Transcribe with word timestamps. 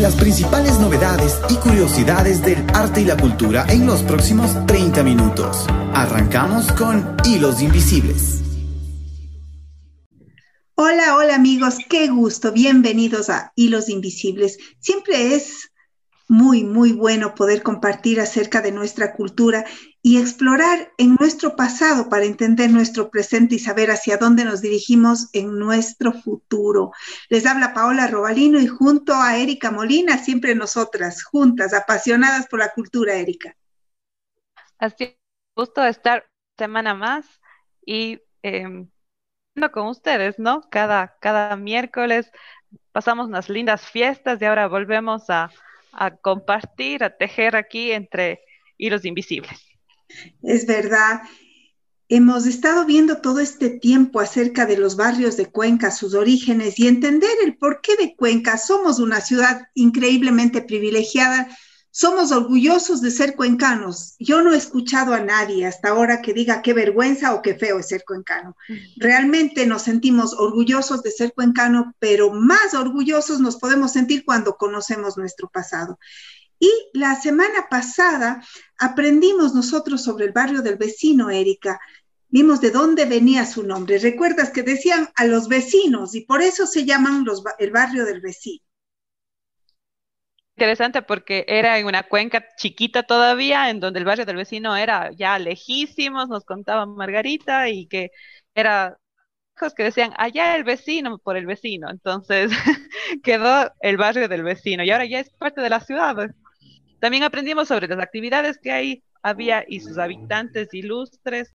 Las 0.00 0.16
principales 0.16 0.78
novedades 0.78 1.40
y 1.48 1.54
curiosidades 1.56 2.42
del 2.42 2.58
arte 2.74 3.00
y 3.00 3.04
la 3.04 3.16
cultura 3.16 3.64
en 3.68 3.86
los 3.86 4.02
próximos 4.02 4.66
30 4.66 5.02
minutos. 5.02 5.66
Arrancamos 5.94 6.70
con 6.72 7.16
Hilos 7.24 7.62
Invisibles. 7.62 8.42
Hola, 10.74 11.16
hola 11.16 11.36
amigos, 11.36 11.78
qué 11.88 12.08
gusto, 12.08 12.52
bienvenidos 12.52 13.30
a 13.30 13.52
Hilos 13.54 13.88
Invisibles. 13.88 14.58
Siempre 14.80 15.34
es 15.34 15.70
muy, 16.28 16.64
muy 16.64 16.92
bueno 16.92 17.34
poder 17.34 17.62
compartir 17.62 18.20
acerca 18.20 18.60
de 18.60 18.72
nuestra 18.72 19.14
cultura 19.14 19.64
y 20.06 20.18
explorar 20.18 20.92
en 20.98 21.16
nuestro 21.18 21.56
pasado 21.56 22.10
para 22.10 22.26
entender 22.26 22.70
nuestro 22.70 23.08
presente 23.08 23.54
y 23.54 23.58
saber 23.58 23.90
hacia 23.90 24.18
dónde 24.18 24.44
nos 24.44 24.60
dirigimos 24.60 25.30
en 25.32 25.58
nuestro 25.58 26.12
futuro. 26.12 26.92
Les 27.30 27.46
habla 27.46 27.72
Paola 27.72 28.06
Robalino 28.06 28.60
y 28.60 28.66
junto 28.66 29.14
a 29.14 29.38
Erika 29.38 29.70
Molina, 29.70 30.18
siempre 30.18 30.54
nosotras, 30.54 31.24
juntas, 31.24 31.72
apasionadas 31.72 32.46
por 32.48 32.58
la 32.58 32.70
cultura, 32.74 33.14
Erika. 33.14 33.56
Así, 34.78 35.16
gusto 35.56 35.82
estar 35.82 36.28
semana 36.58 36.94
más 36.94 37.24
y 37.86 38.20
eh, 38.42 38.86
con 39.72 39.86
ustedes, 39.86 40.38
¿no? 40.38 40.68
Cada, 40.70 41.16
cada 41.18 41.56
miércoles 41.56 42.30
pasamos 42.92 43.28
unas 43.28 43.48
lindas 43.48 43.88
fiestas 43.88 44.38
y 44.42 44.44
ahora 44.44 44.68
volvemos 44.68 45.30
a, 45.30 45.50
a 45.92 46.10
compartir, 46.14 47.02
a 47.04 47.16
tejer 47.16 47.56
aquí 47.56 47.90
entre 47.90 48.44
hilos 48.76 49.06
invisibles. 49.06 49.73
Es 50.42 50.66
verdad. 50.66 51.22
Hemos 52.08 52.46
estado 52.46 52.84
viendo 52.84 53.18
todo 53.18 53.40
este 53.40 53.70
tiempo 53.70 54.20
acerca 54.20 54.66
de 54.66 54.76
los 54.76 54.96
barrios 54.96 55.36
de 55.36 55.46
Cuenca, 55.46 55.90
sus 55.90 56.14
orígenes 56.14 56.78
y 56.78 56.86
entender 56.86 57.30
el 57.44 57.56
porqué 57.56 57.96
de 57.96 58.14
Cuenca. 58.14 58.58
Somos 58.58 58.98
una 58.98 59.20
ciudad 59.20 59.68
increíblemente 59.74 60.60
privilegiada 60.60 61.48
somos 61.96 62.32
orgullosos 62.32 63.00
de 63.02 63.12
ser 63.12 63.36
cuencanos. 63.36 64.16
Yo 64.18 64.42
no 64.42 64.52
he 64.52 64.56
escuchado 64.56 65.14
a 65.14 65.20
nadie 65.20 65.64
hasta 65.64 65.90
ahora 65.90 66.22
que 66.22 66.34
diga 66.34 66.60
qué 66.60 66.72
vergüenza 66.72 67.32
o 67.34 67.40
qué 67.40 67.54
feo 67.54 67.78
es 67.78 67.86
ser 67.86 68.02
cuencano. 68.04 68.56
Realmente 68.96 69.64
nos 69.64 69.82
sentimos 69.82 70.34
orgullosos 70.34 71.04
de 71.04 71.12
ser 71.12 71.32
cuencano, 71.34 71.94
pero 72.00 72.32
más 72.32 72.74
orgullosos 72.74 73.38
nos 73.38 73.58
podemos 73.58 73.92
sentir 73.92 74.24
cuando 74.24 74.56
conocemos 74.56 75.16
nuestro 75.16 75.48
pasado. 75.48 76.00
Y 76.64 76.70
la 76.94 77.14
semana 77.14 77.66
pasada 77.68 78.42
aprendimos 78.78 79.54
nosotros 79.54 80.02
sobre 80.02 80.24
el 80.24 80.32
barrio 80.32 80.62
del 80.62 80.76
vecino, 80.76 81.28
Erika. 81.28 81.78
Vimos 82.28 82.62
de 82.62 82.70
dónde 82.70 83.04
venía 83.04 83.44
su 83.44 83.64
nombre. 83.64 83.98
Recuerdas 83.98 84.50
que 84.50 84.62
decían 84.62 85.10
a 85.14 85.26
los 85.26 85.46
vecinos 85.46 86.14
y 86.14 86.22
por 86.22 86.40
eso 86.40 86.66
se 86.66 86.86
llaman 86.86 87.26
el 87.58 87.70
barrio 87.70 88.06
del 88.06 88.22
vecino 88.22 88.64
interesante 90.56 91.02
porque 91.02 91.44
era 91.48 91.80
en 91.80 91.86
una 91.86 92.04
cuenca 92.04 92.46
chiquita 92.56 93.02
todavía, 93.02 93.70
en 93.70 93.80
donde 93.80 93.98
el 93.98 94.04
barrio 94.04 94.24
del 94.24 94.36
vecino 94.36 94.76
era 94.76 95.10
ya 95.10 95.36
lejísimos, 95.36 96.28
nos 96.28 96.44
contaba 96.44 96.86
Margarita, 96.86 97.68
y 97.68 97.88
que 97.88 98.12
era 98.54 98.96
que 99.76 99.82
decían 99.82 100.12
allá 100.16 100.56
el 100.56 100.64
vecino 100.64 101.18
por 101.18 101.36
el 101.36 101.46
vecino. 101.46 101.90
Entonces 101.90 102.52
quedó 103.24 103.72
el 103.80 103.96
barrio 103.96 104.28
del 104.28 104.44
vecino 104.44 104.84
y 104.84 104.90
ahora 104.90 105.06
ya 105.06 105.20
es 105.20 105.30
parte 105.30 105.60
de 105.60 105.70
la 105.70 105.80
ciudad. 105.80 106.16
También 107.04 107.24
aprendimos 107.24 107.68
sobre 107.68 107.86
las 107.86 107.98
actividades 107.98 108.56
que 108.56 108.72
ahí 108.72 109.04
había 109.22 109.62
y 109.68 109.80
sus 109.80 109.98
habitantes 109.98 110.72
ilustres. 110.72 111.52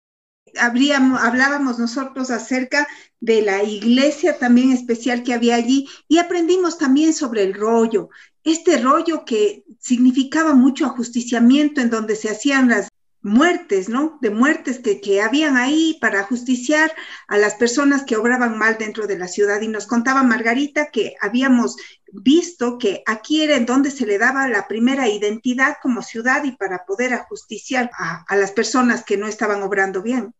Habríamos, 0.58 1.22
hablábamos 1.22 1.78
nosotros 1.78 2.32
acerca 2.32 2.88
de 3.20 3.42
la 3.42 3.62
iglesia 3.62 4.40
también 4.40 4.72
especial 4.72 5.22
que 5.22 5.34
había 5.34 5.54
allí 5.54 5.88
y 6.08 6.18
aprendimos 6.18 6.78
también 6.78 7.14
sobre 7.14 7.44
el 7.44 7.54
rollo, 7.54 8.08
este 8.42 8.78
rollo 8.78 9.24
que 9.24 9.62
significaba 9.78 10.52
mucho 10.52 10.84
ajusticiamiento 10.84 11.80
en 11.80 11.90
donde 11.90 12.16
se 12.16 12.28
hacían 12.28 12.68
las 12.68 12.88
muertes, 13.22 13.88
¿no? 13.88 14.18
De 14.20 14.30
muertes 14.30 14.80
que, 14.80 15.00
que 15.00 15.22
habían 15.22 15.56
ahí 15.56 15.96
para 16.00 16.24
justiciar 16.24 16.92
a 17.28 17.38
las 17.38 17.54
personas 17.54 18.04
que 18.04 18.16
obraban 18.16 18.58
mal 18.58 18.78
dentro 18.78 19.06
de 19.06 19.18
la 19.18 19.28
ciudad. 19.28 19.60
Y 19.60 19.68
nos 19.68 19.86
contaba 19.86 20.24
Margarita 20.24 20.90
que 20.90 21.14
habíamos 21.20 21.76
visto 22.12 22.78
que 22.78 23.02
aquí 23.06 23.42
era 23.42 23.56
en 23.56 23.66
donde 23.66 23.90
se 23.90 24.06
le 24.06 24.18
daba 24.18 24.48
la 24.48 24.68
primera 24.68 25.08
identidad 25.08 25.76
como 25.82 26.02
ciudad 26.02 26.44
y 26.44 26.52
para 26.52 26.84
poder 26.86 27.14
ajusticiar 27.14 27.90
a, 27.98 28.36
las 28.36 28.52
personas 28.52 29.04
que 29.04 29.16
no 29.16 29.26
estaban 29.26 29.62
obrando 29.62 30.02
bien 30.02 30.32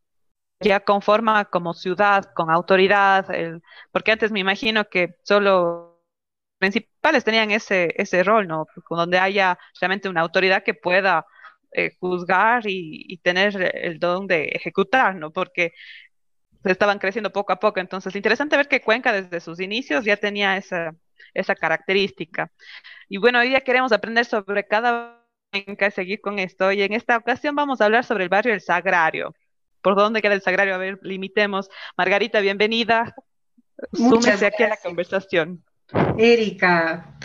ya 0.60 0.80
conforma 0.80 1.44
como 1.44 1.74
ciudad, 1.74 2.32
con 2.34 2.50
autoridad, 2.50 3.26
porque 3.92 4.12
antes 4.12 4.32
me 4.32 4.40
imagino 4.40 4.88
que 4.88 5.16
solo 5.22 6.00
principales 6.58 7.24
tenían 7.24 7.50
ese, 7.50 7.92
ese 7.96 8.22
rol, 8.22 8.48
¿no? 8.48 8.66
Donde 8.88 9.18
haya 9.18 9.58
realmente 9.78 10.08
una 10.08 10.22
autoridad 10.22 10.62
que 10.62 10.72
pueda 10.72 11.26
eh, 11.72 11.94
juzgar 12.00 12.62
y, 12.66 13.18
tener 13.22 13.70
el 13.76 13.98
don 13.98 14.26
de 14.26 14.46
ejecutar, 14.46 15.14
¿no? 15.14 15.30
Porque 15.30 15.72
se 16.62 16.72
estaban 16.72 16.98
creciendo 16.98 17.32
poco 17.32 17.52
a 17.52 17.60
poco. 17.60 17.80
Entonces, 17.80 18.16
interesante 18.16 18.56
ver 18.56 18.68
que 18.68 18.80
Cuenca 18.80 19.12
desde 19.12 19.40
sus 19.40 19.60
inicios 19.60 20.04
ya 20.04 20.16
tenía 20.16 20.56
esa, 20.56 20.94
esa 21.34 21.54
característica. 21.54 22.50
Y 23.08 23.18
bueno, 23.18 23.40
hoy 23.40 23.50
ya 23.50 23.60
queremos 23.60 23.92
aprender 23.92 24.24
sobre 24.24 24.66
cada 24.66 25.22
y 25.52 25.90
seguir 25.90 26.20
con 26.20 26.38
esto. 26.38 26.72
Y 26.72 26.82
en 26.82 26.92
esta 26.92 27.16
ocasión 27.16 27.54
vamos 27.54 27.80
a 27.80 27.86
hablar 27.86 28.04
sobre 28.04 28.24
el 28.24 28.30
barrio 28.30 28.52
El 28.52 28.60
Sagrario. 28.60 29.34
¿Por 29.80 29.94
dónde 29.94 30.20
queda 30.20 30.34
el 30.34 30.42
Sagrario? 30.42 30.74
A 30.74 30.78
ver, 30.78 30.98
limitemos. 31.02 31.68
Margarita, 31.96 32.40
bienvenida. 32.40 33.14
Súmese 33.92 34.46
aquí 34.46 34.62
a 34.64 34.68
la 34.68 34.76
conversación. 34.76 35.62
Erika, 36.18 37.18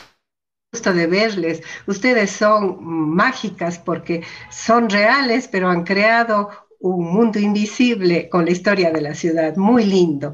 gusto 0.71 0.93
de 0.93 1.07
verles. 1.07 1.63
Ustedes 1.87 2.31
son 2.31 2.77
mágicas 2.83 3.79
porque 3.79 4.23
son 4.49 4.89
reales, 4.89 5.47
pero 5.47 5.69
han 5.69 5.83
creado 5.83 6.49
un 6.79 7.05
mundo 7.13 7.39
invisible 7.39 8.29
con 8.29 8.45
la 8.45 8.51
historia 8.51 8.91
de 8.91 9.01
la 9.01 9.13
ciudad, 9.13 9.55
muy 9.55 9.85
lindo. 9.85 10.33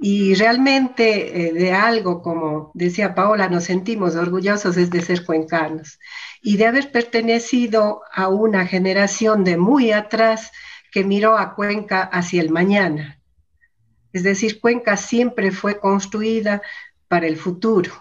Y 0.00 0.34
realmente 0.34 1.48
eh, 1.48 1.52
de 1.52 1.72
algo, 1.72 2.22
como 2.22 2.70
decía 2.74 3.14
Paola, 3.14 3.48
nos 3.48 3.64
sentimos 3.64 4.14
orgullosos 4.14 4.76
es 4.76 4.90
de 4.90 5.02
ser 5.02 5.24
cuencanos 5.24 5.98
y 6.40 6.56
de 6.56 6.66
haber 6.66 6.92
pertenecido 6.92 8.02
a 8.12 8.28
una 8.28 8.66
generación 8.66 9.42
de 9.42 9.56
muy 9.56 9.90
atrás 9.90 10.52
que 10.92 11.04
miró 11.04 11.36
a 11.36 11.54
Cuenca 11.54 12.02
hacia 12.02 12.40
el 12.40 12.50
mañana. 12.50 13.20
Es 14.12 14.22
decir, 14.22 14.60
Cuenca 14.60 14.96
siempre 14.96 15.50
fue 15.50 15.80
construida 15.80 16.62
para 17.08 17.26
el 17.26 17.36
futuro. 17.36 17.92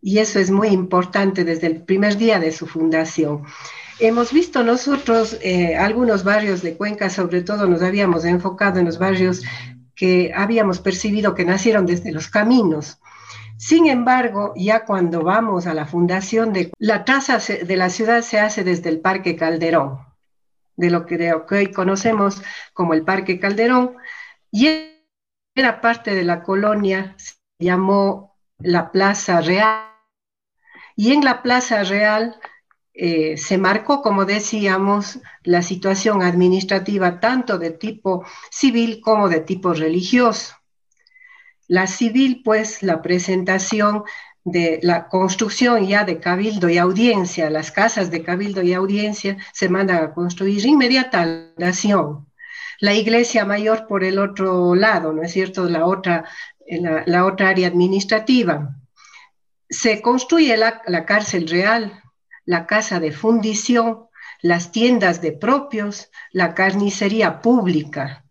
Y 0.00 0.18
eso 0.18 0.38
es 0.38 0.50
muy 0.50 0.68
importante 0.68 1.42
desde 1.42 1.66
el 1.66 1.82
primer 1.82 2.16
día 2.16 2.38
de 2.38 2.52
su 2.52 2.66
fundación. 2.66 3.44
Hemos 3.98 4.32
visto 4.32 4.62
nosotros 4.62 5.38
eh, 5.40 5.74
algunos 5.76 6.22
barrios 6.22 6.62
de 6.62 6.76
Cuenca, 6.76 7.10
sobre 7.10 7.42
todo 7.42 7.66
nos 7.66 7.82
habíamos 7.82 8.24
enfocado 8.24 8.78
en 8.78 8.84
los 8.84 8.98
barrios 8.98 9.42
que 9.98 10.32
habíamos 10.32 10.78
percibido 10.78 11.34
que 11.34 11.44
nacieron 11.44 11.84
desde 11.84 12.12
los 12.12 12.28
caminos. 12.28 13.00
Sin 13.56 13.88
embargo, 13.88 14.54
ya 14.56 14.84
cuando 14.84 15.24
vamos 15.24 15.66
a 15.66 15.74
la 15.74 15.86
fundación 15.86 16.52
de 16.52 16.70
la 16.78 17.04
traza 17.04 17.38
de 17.38 17.76
la 17.76 17.90
ciudad 17.90 18.22
se 18.22 18.38
hace 18.38 18.62
desde 18.62 18.90
el 18.90 19.00
Parque 19.00 19.34
Calderón, 19.34 19.98
de 20.76 20.90
lo 20.90 21.04
que 21.04 21.34
hoy 21.50 21.72
conocemos 21.72 22.40
como 22.72 22.94
el 22.94 23.02
Parque 23.02 23.40
Calderón, 23.40 23.96
y 24.52 24.68
era 25.56 25.80
parte 25.80 26.14
de 26.14 26.22
la 26.22 26.44
colonia 26.44 27.16
llamó 27.58 28.38
la 28.60 28.92
Plaza 28.92 29.40
Real. 29.40 29.84
Y 30.94 31.12
en 31.12 31.24
la 31.24 31.42
Plaza 31.42 31.82
Real 31.82 32.38
eh, 33.00 33.36
se 33.36 33.58
marcó, 33.58 34.02
como 34.02 34.24
decíamos, 34.24 35.20
la 35.44 35.62
situación 35.62 36.20
administrativa 36.22 37.20
tanto 37.20 37.56
de 37.56 37.70
tipo 37.70 38.24
civil 38.50 39.00
como 39.00 39.28
de 39.28 39.38
tipo 39.38 39.72
religioso. 39.72 40.56
La 41.68 41.86
civil, 41.86 42.42
pues, 42.44 42.82
la 42.82 43.00
presentación 43.00 44.02
de 44.42 44.80
la 44.82 45.06
construcción 45.06 45.86
ya 45.86 46.02
de 46.02 46.18
cabildo 46.18 46.68
y 46.68 46.78
audiencia, 46.78 47.50
las 47.50 47.70
casas 47.70 48.10
de 48.10 48.24
cabildo 48.24 48.62
y 48.62 48.72
audiencia 48.72 49.36
se 49.52 49.68
mandan 49.68 50.02
a 50.02 50.12
construir 50.12 50.66
inmediata 50.66 51.52
nación. 51.56 52.26
La 52.80 52.94
iglesia 52.94 53.44
mayor 53.44 53.86
por 53.86 54.02
el 54.02 54.18
otro 54.18 54.74
lado, 54.74 55.12
¿no 55.12 55.22
es 55.22 55.30
cierto? 55.30 55.68
La 55.68 55.86
otra 55.86 56.24
la, 56.68 57.04
la 57.06 57.26
otra 57.26 57.50
área 57.50 57.68
administrativa. 57.68 58.74
Se 59.70 60.02
construye 60.02 60.56
la, 60.56 60.82
la 60.86 61.06
cárcel 61.06 61.46
real, 61.48 62.02
la 62.48 62.66
casa 62.66 62.98
de 62.98 63.12
fundición, 63.12 64.06
las 64.40 64.72
tiendas 64.72 65.20
de 65.20 65.32
propios, 65.32 66.10
la 66.32 66.54
carnicería 66.54 67.42
pública. 67.42 68.24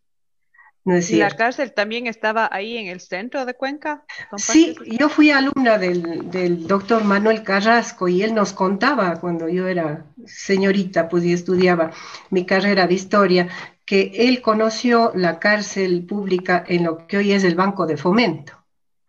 ¿No 0.83 0.95
es 0.95 1.11
¿Y 1.11 1.17
la 1.17 1.29
cárcel 1.29 1.71
también 1.71 2.07
estaba 2.07 2.49
ahí 2.51 2.77
en 2.77 2.87
el 2.87 2.99
centro 2.99 3.45
de 3.45 3.53
Cuenca? 3.53 4.05
Sí, 4.35 4.75
yo 4.87 5.09
fui 5.09 5.29
alumna 5.29 5.77
del, 5.77 6.31
del, 6.31 6.65
doctor 6.65 7.03
Manuel 7.03 7.43
Carrasco 7.43 8.07
y 8.07 8.23
él 8.23 8.33
nos 8.33 8.53
contaba 8.53 9.19
cuando 9.19 9.49
yo 9.49 9.67
era 9.67 10.07
señorita, 10.25 11.09
pues 11.09 11.23
y 11.23 11.33
estudiaba 11.33 11.91
mi 12.31 12.43
carrera 12.43 12.87
de 12.87 12.95
historia, 12.95 13.49
que 13.85 14.13
él 14.15 14.41
conoció 14.41 15.11
la 15.13 15.37
cárcel 15.37 16.07
pública 16.07 16.63
en 16.67 16.85
lo 16.85 17.05
que 17.05 17.17
hoy 17.17 17.33
es 17.33 17.43
el 17.43 17.53
Banco 17.53 17.85
de 17.85 17.97
Fomento. 17.97 18.53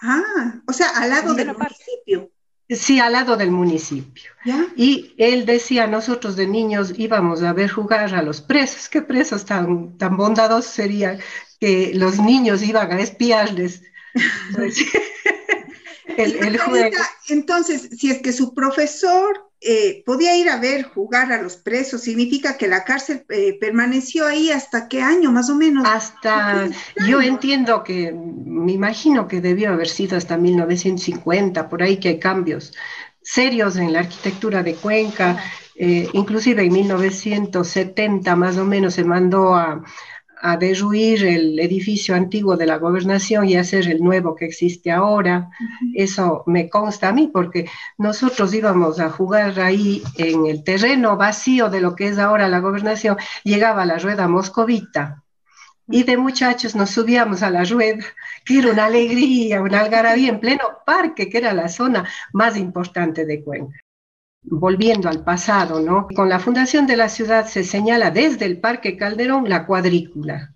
Ah, 0.00 0.60
o 0.66 0.72
sea, 0.74 0.90
al 0.96 1.08
lado 1.08 1.32
del 1.32 1.56
municipio. 1.56 2.30
Sí, 2.70 3.00
al 3.00 3.12
lado 3.12 3.36
del 3.36 3.50
municipio. 3.50 4.30
Y 4.76 5.14
él 5.16 5.46
decía, 5.46 5.86
nosotros 5.86 6.36
de 6.36 6.46
niños 6.46 6.92
íbamos 6.96 7.42
a 7.42 7.54
ver 7.54 7.70
jugar 7.70 8.14
a 8.14 8.22
los 8.22 8.42
presos. 8.42 8.88
¿Qué 8.88 9.00
presos 9.00 9.46
tan, 9.46 9.96
tan 9.96 10.16
bondadosos 10.16 10.70
serían 10.70 11.18
que 11.60 11.92
los 11.94 12.18
niños 12.18 12.62
iban 12.62 12.92
a 12.92 13.00
espiarles? 13.00 13.82
el, 16.18 16.58
juego. 16.58 16.96
Entonces, 17.28 17.88
si 17.96 18.10
es 18.10 18.20
que 18.20 18.32
su 18.32 18.52
profesor 18.52 19.47
eh, 19.60 20.04
podía 20.06 20.36
ir 20.36 20.48
a 20.48 20.58
ver 20.58 20.84
jugar 20.84 21.32
a 21.32 21.42
los 21.42 21.56
presos, 21.56 22.02
significa 22.02 22.56
que 22.56 22.68
la 22.68 22.84
cárcel 22.84 23.24
eh, 23.28 23.56
permaneció 23.60 24.26
ahí 24.26 24.52
hasta 24.52 24.86
qué 24.88 25.02
año 25.02 25.32
más 25.32 25.50
o 25.50 25.56
menos. 25.56 25.84
Hasta, 25.86 26.68
yo 27.08 27.20
entiendo 27.20 27.82
que, 27.82 28.12
me 28.12 28.72
imagino 28.72 29.26
que 29.26 29.40
debió 29.40 29.72
haber 29.72 29.88
sido 29.88 30.16
hasta 30.16 30.36
1950, 30.36 31.68
por 31.68 31.82
ahí 31.82 31.96
que 31.96 32.08
hay 32.08 32.18
cambios 32.20 32.72
serios 33.20 33.76
en 33.76 33.92
la 33.92 34.00
arquitectura 34.00 34.62
de 34.62 34.74
Cuenca, 34.74 35.42
eh, 35.74 36.08
inclusive 36.12 36.62
en 36.62 36.72
1970 36.72 38.36
más 38.36 38.56
o 38.58 38.64
menos 38.64 38.94
se 38.94 39.04
mandó 39.04 39.54
a, 39.54 39.82
a 40.40 40.56
derruir 40.56 41.24
el 41.24 41.58
edificio 41.58 42.14
antiguo 42.14 42.56
de 42.56 42.66
la 42.66 42.78
gobernación 42.78 43.48
y 43.48 43.56
hacer 43.56 43.88
el 43.88 44.00
nuevo 44.00 44.34
que 44.34 44.44
existe 44.44 44.90
ahora. 44.90 45.50
Eso 45.94 46.44
me 46.46 46.68
consta 46.68 47.08
a 47.08 47.12
mí 47.12 47.30
porque 47.32 47.66
nosotros 47.96 48.52
íbamos 48.54 49.00
a 49.00 49.10
jugar 49.10 49.58
ahí 49.60 50.02
en 50.16 50.46
el 50.46 50.64
terreno 50.64 51.16
vacío 51.16 51.70
de 51.70 51.80
lo 51.80 51.94
que 51.94 52.08
es 52.08 52.18
ahora 52.18 52.48
la 52.48 52.60
gobernación. 52.60 53.16
Llegaba 53.44 53.86
la 53.86 53.98
rueda 53.98 54.28
moscovita 54.28 55.22
y 55.88 56.02
de 56.04 56.16
muchachos 56.16 56.74
nos 56.74 56.90
subíamos 56.90 57.42
a 57.42 57.50
la 57.50 57.64
rueda, 57.64 58.04
que 58.44 58.58
era 58.58 58.72
una 58.72 58.86
alegría, 58.86 59.62
una 59.62 59.80
algarabía 59.80 60.28
en 60.28 60.40
pleno 60.40 60.64
parque, 60.84 61.28
que 61.28 61.38
era 61.38 61.54
la 61.54 61.68
zona 61.68 62.08
más 62.32 62.56
importante 62.56 63.24
de 63.24 63.42
Cuenca 63.42 63.78
volviendo 64.50 65.08
al 65.08 65.24
pasado, 65.24 65.80
¿no? 65.80 66.06
Con 66.14 66.28
la 66.28 66.38
fundación 66.38 66.86
de 66.86 66.96
la 66.96 67.08
ciudad 67.08 67.46
se 67.46 67.64
señala 67.64 68.10
desde 68.10 68.46
el 68.46 68.60
Parque 68.60 68.96
Calderón 68.96 69.48
la 69.48 69.66
cuadrícula. 69.66 70.54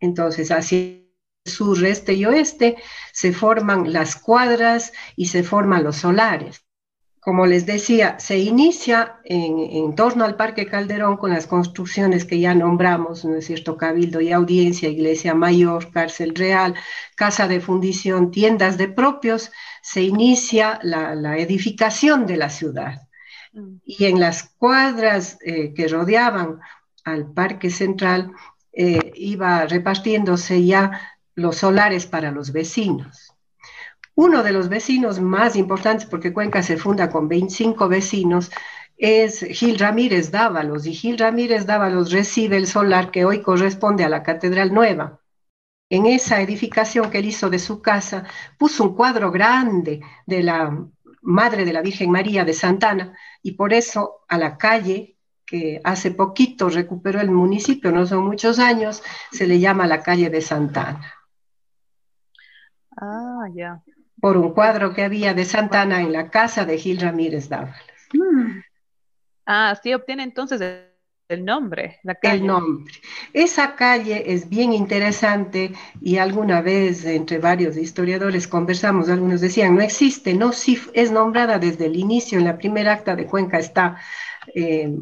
Entonces, 0.00 0.50
hacia 0.50 1.00
sur, 1.44 1.84
este 1.84 2.14
y 2.14 2.24
oeste 2.24 2.76
se 3.12 3.32
forman 3.32 3.92
las 3.92 4.16
cuadras 4.16 4.92
y 5.16 5.26
se 5.26 5.42
forman 5.42 5.84
los 5.84 5.96
solares. 5.96 6.64
Como 7.20 7.46
les 7.46 7.64
decía, 7.64 8.18
se 8.18 8.38
inicia 8.38 9.16
en, 9.24 9.94
torno 9.94 10.24
al 10.24 10.36
Parque 10.36 10.66
Calderón 10.66 11.16
con 11.16 11.30
las 11.30 11.46
construcciones 11.46 12.26
que 12.26 12.38
ya 12.38 12.54
nombramos, 12.54 13.24
¿no 13.24 13.36
es 13.36 13.46
cierto? 13.46 13.78
Cabildo 13.78 14.20
y 14.20 14.30
audiencia, 14.30 14.90
iglesia 14.90 15.34
mayor, 15.34 15.90
cárcel 15.90 16.34
real, 16.34 16.74
casa 17.16 17.48
de 17.48 17.60
fundición, 17.60 18.30
tiendas 18.30 18.76
de 18.76 18.88
propios, 18.88 19.52
se 19.82 20.02
inicia 20.02 20.78
la 20.82 21.38
edificación 21.38 22.26
de 22.26 22.36
la 22.36 22.50
ciudad. 22.50 23.08
Mm. 23.54 23.76
Y 23.84 24.04
en 24.04 24.20
las 24.20 24.50
cuadras 24.58 25.38
eh, 25.44 25.72
que 25.74 25.88
rodeaban 25.88 26.60
al 27.04 27.32
Parque 27.32 27.70
Central 27.70 28.32
eh, 28.72 29.12
iba 29.14 29.64
repartiéndose 29.66 30.64
ya 30.64 31.00
los 31.34 31.56
solares 31.56 32.06
para 32.06 32.30
los 32.30 32.52
vecinos. 32.52 33.32
Uno 34.16 34.42
de 34.42 34.52
los 34.52 34.68
vecinos 34.68 35.20
más 35.20 35.56
importantes, 35.56 36.06
porque 36.08 36.32
Cuenca 36.32 36.62
se 36.62 36.76
funda 36.76 37.10
con 37.10 37.28
25 37.28 37.88
vecinos, 37.88 38.50
es 38.96 39.40
Gil 39.40 39.78
Ramírez 39.78 40.30
Dávalos, 40.30 40.86
y 40.86 40.94
Gil 40.94 41.18
Ramírez 41.18 41.66
Dávalos 41.66 42.12
recibe 42.12 42.56
el 42.56 42.68
solar 42.68 43.10
que 43.10 43.24
hoy 43.24 43.42
corresponde 43.42 44.04
a 44.04 44.08
la 44.08 44.22
Catedral 44.22 44.72
Nueva. 44.72 45.20
En 45.90 46.06
esa 46.06 46.40
edificación 46.40 47.10
que 47.10 47.18
él 47.18 47.26
hizo 47.26 47.50
de 47.50 47.58
su 47.58 47.82
casa, 47.82 48.24
puso 48.56 48.84
un 48.84 48.94
cuadro 48.94 49.30
grande 49.30 50.00
de 50.26 50.42
la 50.42 50.86
Madre 51.24 51.64
de 51.64 51.72
la 51.72 51.82
Virgen 51.82 52.10
María 52.10 52.44
de 52.44 52.52
Santana, 52.52 53.16
y 53.42 53.52
por 53.52 53.72
eso 53.72 54.24
a 54.28 54.38
la 54.38 54.56
calle 54.56 55.16
que 55.46 55.80
hace 55.84 56.10
poquito 56.10 56.68
recuperó 56.68 57.20
el 57.20 57.30
municipio, 57.30 57.90
no 57.90 58.06
son 58.06 58.24
muchos 58.24 58.58
años, 58.58 59.02
se 59.32 59.46
le 59.46 59.58
llama 59.58 59.86
la 59.86 60.02
calle 60.02 60.30
de 60.30 60.40
Santana. 60.40 61.14
Ah, 62.96 63.46
ya. 63.54 63.82
Por 64.20 64.36
un 64.36 64.52
cuadro 64.52 64.94
que 64.94 65.02
había 65.02 65.34
de 65.34 65.44
Santana 65.44 66.00
en 66.00 66.12
la 66.12 66.30
casa 66.30 66.64
de 66.64 66.78
Gil 66.78 67.00
Ramírez 67.00 67.48
Dávalos. 67.48 67.76
Mm. 68.12 68.60
Ah, 69.46 69.78
sí 69.82 69.92
obtiene 69.92 70.22
entonces 70.22 70.60
el 71.28 71.44
nombre, 71.44 72.00
la 72.02 72.14
calle. 72.14 72.36
El 72.36 72.46
nombre. 72.46 72.94
Esa 73.32 73.74
calle 73.76 74.32
es 74.32 74.48
bien 74.48 74.72
interesante 74.72 75.72
y 76.00 76.18
alguna 76.18 76.60
vez 76.60 77.04
entre 77.04 77.38
varios 77.38 77.76
historiadores 77.76 78.46
conversamos, 78.46 79.08
algunos 79.08 79.40
decían, 79.40 79.74
no 79.74 79.80
existe, 79.80 80.34
no, 80.34 80.52
sí 80.52 80.78
es 80.92 81.10
nombrada 81.10 81.58
desde 81.58 81.86
el 81.86 81.96
inicio, 81.96 82.38
en 82.38 82.44
la 82.44 82.58
primera 82.58 82.92
acta 82.92 83.16
de 83.16 83.26
Cuenca 83.26 83.58
está 83.58 83.98
eh, 84.54 84.94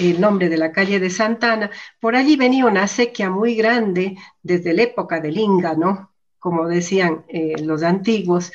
el 0.00 0.20
nombre 0.20 0.48
de 0.48 0.56
la 0.56 0.72
calle 0.72 0.98
de 1.00 1.10
Santana. 1.10 1.70
Por 2.00 2.16
allí 2.16 2.36
venía 2.36 2.64
una 2.64 2.88
sequía 2.88 3.30
muy 3.30 3.54
grande 3.54 4.16
desde 4.42 4.72
la 4.72 4.82
época 4.82 5.20
del 5.20 5.38
Inga, 5.38 5.74
¿no? 5.74 6.12
Como 6.38 6.66
decían 6.66 7.24
eh, 7.28 7.56
los 7.62 7.82
antiguos, 7.82 8.52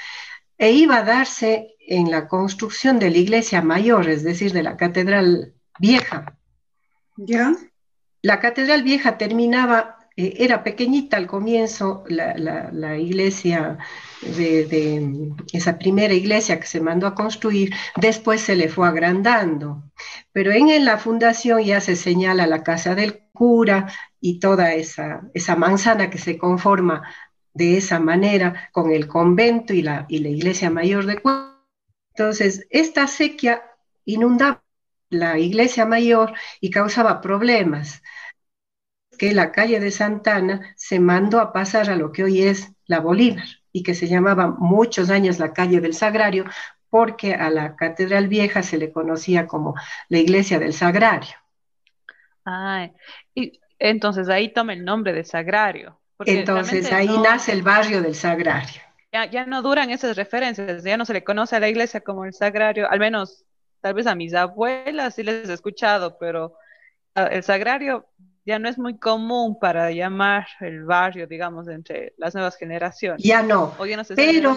e 0.58 0.72
iba 0.72 0.98
a 0.98 1.04
darse 1.04 1.76
en 1.80 2.10
la 2.10 2.28
construcción 2.28 2.98
de 2.98 3.12
la 3.12 3.18
iglesia 3.18 3.62
mayor, 3.62 4.10
es 4.10 4.24
decir, 4.24 4.54
de 4.54 4.64
la 4.64 4.78
catedral 4.78 5.54
vieja 5.80 6.38
¿Ya? 7.18 7.56
La 8.22 8.40
catedral 8.40 8.84
vieja 8.84 9.18
terminaba, 9.18 9.98
eh, 10.16 10.36
era 10.38 10.64
pequeñita 10.64 11.18
al 11.18 11.28
comienzo, 11.28 12.04
la, 12.08 12.98
iglesia 12.98 13.78
de, 14.22 15.34
esa 15.52 15.78
primera 15.78 16.14
iglesia 16.14 16.60
que 16.60 16.68
se 16.68 16.80
mandó 16.80 17.06
a 17.06 17.16
construir, 17.16 17.74
después 17.98 18.42
se 18.42 18.56
le 18.56 18.70
fue 18.70 18.88
agrandando. 18.88 19.84
Pero 20.32 20.52
en, 20.52 20.86
la 20.86 20.98
fundación 20.98 21.64
ya 21.64 21.82
se 21.82 21.96
señala 21.96 22.48
la 22.48 22.64
casa 22.64 22.96
del 22.96 23.24
cura 23.34 23.88
y 24.22 24.40
toda 24.40 24.74
esa, 24.74 25.22
esa 25.34 25.56
manzana 25.56 26.10
que 26.10 26.18
se 26.18 26.38
conforma 26.38 27.04
de 27.54 27.78
esa 27.78 28.00
manera 28.00 28.70
con 28.72 28.92
el 28.92 29.08
convento 29.08 29.74
y 29.74 29.82
la, 29.82 30.06
y 30.08 30.20
la 30.20 30.30
iglesia 30.30 30.70
mayor 30.70 31.06
de 31.06 31.22
Cuenca. 31.22 31.54
Entonces, 32.16 32.66
esta 32.70 33.08
sequía 33.08 33.64
inundaba 34.06 34.63
la 35.14 35.40
iglesia 35.40 35.86
mayor 35.86 36.34
y 36.60 36.70
causaba 36.70 37.22
problemas, 37.22 38.02
que 39.18 39.34
la 39.34 39.52
calle 39.52 39.80
de 39.80 39.92
Santana 39.92 40.74
se 40.76 41.00
mandó 41.00 41.40
a 41.40 41.54
pasar 41.54 41.90
a 41.90 41.96
lo 41.96 42.12
que 42.12 42.24
hoy 42.24 42.44
es 42.44 42.74
la 42.86 43.00
Bolívar 43.00 43.46
y 43.72 43.84
que 43.84 43.96
se 43.96 44.08
llamaba 44.08 44.48
muchos 44.48 45.10
años 45.10 45.40
la 45.40 45.54
calle 45.54 45.82
del 45.82 45.94
Sagrario 45.94 46.46
porque 46.90 47.34
a 47.34 47.50
la 47.50 47.76
Catedral 47.76 48.28
Vieja 48.28 48.62
se 48.62 48.78
le 48.78 48.92
conocía 48.92 49.48
como 49.48 49.76
la 50.10 50.20
iglesia 50.20 50.60
del 50.60 50.74
Sagrario. 50.74 51.36
Ah, 52.46 52.90
y 53.34 53.60
entonces 53.80 54.30
ahí 54.30 54.54
toma 54.54 54.74
el 54.74 54.86
nombre 54.86 55.14
de 55.14 55.24
Sagrario. 55.24 56.00
Entonces 56.20 56.92
ahí 56.92 57.18
nace 57.18 57.52
el 57.52 57.64
barrio 57.64 58.02
del 58.02 58.16
Sagrario. 58.16 58.82
Ya, 59.12 59.26
ya, 59.26 59.46
no 59.46 59.62
duran 59.62 59.92
esas 59.92 60.16
referencias, 60.16 60.84
ya 60.84 60.98
no 60.98 61.06
se 61.06 61.14
le 61.14 61.24
conoce 61.24 61.56
a 61.56 61.60
la 61.60 61.70
iglesia 61.70 62.02
como 62.02 62.26
el 62.26 62.34
Sagrario, 62.34 62.90
al 62.90 63.00
menos 63.00 63.46
tal 63.84 63.94
vez 63.96 64.08
a 64.08 64.16
mis 64.16 64.34
abuelas 64.34 65.16
sí 65.16 65.24
les 65.24 65.50
he 65.50 65.54
escuchado, 65.54 66.18
pero 66.18 66.56
ah, 67.16 67.26
el 67.26 67.44
sagrario 67.44 68.08
ya 68.46 68.58
no 68.58 68.70
es 68.70 68.78
muy 68.78 68.98
común 68.98 69.60
para 69.60 69.92
llamar 69.92 70.48
el 70.62 70.86
barrio, 70.86 71.28
digamos, 71.28 71.68
entre 71.68 72.14
las 72.18 72.34
nuevas 72.34 72.56
generaciones. 72.56 73.22
Ya 73.22 73.44
no, 73.44 73.76
pero, 74.16 74.56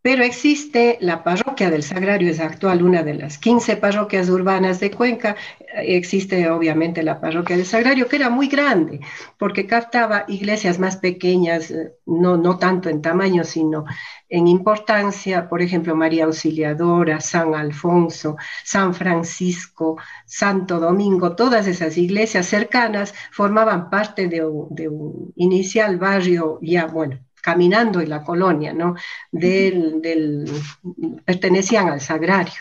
pero 0.00 0.22
existe 0.22 0.96
la 1.00 1.24
parroquia 1.24 1.70
del 1.70 1.82
Sagrario, 1.82 2.30
es 2.30 2.40
actual 2.40 2.82
una 2.82 3.02
de 3.02 3.14
las 3.14 3.36
15 3.38 3.76
parroquias 3.76 4.28
urbanas 4.28 4.78
de 4.80 4.90
Cuenca. 4.92 5.36
Existe 5.76 6.48
obviamente 6.50 7.02
la 7.02 7.20
parroquia 7.20 7.56
del 7.56 7.66
Sagrario, 7.66 8.06
que 8.08 8.16
era 8.16 8.30
muy 8.30 8.46
grande, 8.48 9.00
porque 9.38 9.66
captaba 9.66 10.24
iglesias 10.28 10.78
más 10.78 10.96
pequeñas, 10.96 11.70
eh, 11.70 11.92
no, 12.06 12.36
no 12.36 12.58
tanto 12.58 12.88
en 12.88 13.02
tamaño, 13.02 13.44
sino 13.44 13.84
en 14.28 14.46
importancia, 14.46 15.48
por 15.48 15.62
ejemplo, 15.62 15.96
María 15.96 16.26
Auxiliadora, 16.26 17.20
San 17.20 17.54
Alfonso, 17.54 18.36
San 18.64 18.94
Francisco, 18.94 19.96
Santo 20.26 20.78
Domingo, 20.78 21.34
todas 21.34 21.66
esas 21.66 21.96
iglesias 21.98 22.46
cercanas 22.46 23.14
formaban 23.32 23.90
parte 23.90 24.28
de 24.28 24.42
un 24.46 25.32
inicial 25.36 25.98
barrio 25.98 26.58
ya, 26.62 26.86
bueno, 26.86 27.18
caminando 27.48 28.02
en 28.02 28.10
la 28.10 28.22
colonia, 28.22 28.74
¿no? 28.74 28.94
Del, 29.32 30.44
pertenecían 31.24 31.88
al 31.88 32.02
sagrario. 32.02 32.60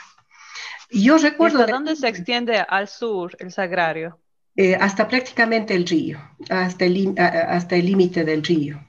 Y 0.90 1.04
yo 1.04 1.18
recuerdo... 1.18 1.66
¿De 1.66 1.74
dónde 1.74 1.98
se 1.98 2.08
extiende 2.08 2.58
al 2.58 2.88
sur 2.88 3.36
el 3.40 3.52
sagrario? 3.52 4.18
Eh, 4.56 4.76
hasta 4.76 5.06
prácticamente 5.10 5.76
el 5.76 5.86
río, 5.86 6.20
hasta 6.50 6.86
el 6.86 7.14
hasta 7.18 7.76
el 7.76 7.86
límite 7.86 8.24
del 8.24 8.42
río. 8.42 8.82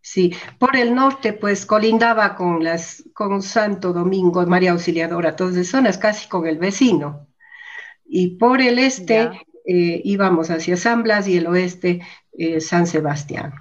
Sí, 0.00 0.34
por 0.58 0.74
el 0.76 0.92
norte, 0.92 1.32
pues 1.32 1.64
colindaba 1.64 2.34
con 2.34 2.64
las 2.64 3.04
con 3.14 3.42
Santo 3.42 3.92
Domingo, 3.92 4.44
María 4.44 4.72
Auxiliadora, 4.72 5.36
todas 5.36 5.54
esas 5.54 5.68
zonas, 5.68 5.98
casi 5.98 6.28
con 6.28 6.48
el 6.48 6.58
vecino. 6.58 7.28
Y 8.04 8.36
por 8.38 8.60
el 8.60 8.80
este 8.80 9.30
eh, 9.64 10.02
íbamos 10.04 10.50
hacia 10.50 10.76
San 10.76 11.04
Blas 11.04 11.28
y 11.28 11.36
el 11.36 11.46
oeste 11.46 12.00
eh, 12.32 12.60
San 12.60 12.88
Sebastián. 12.88 13.54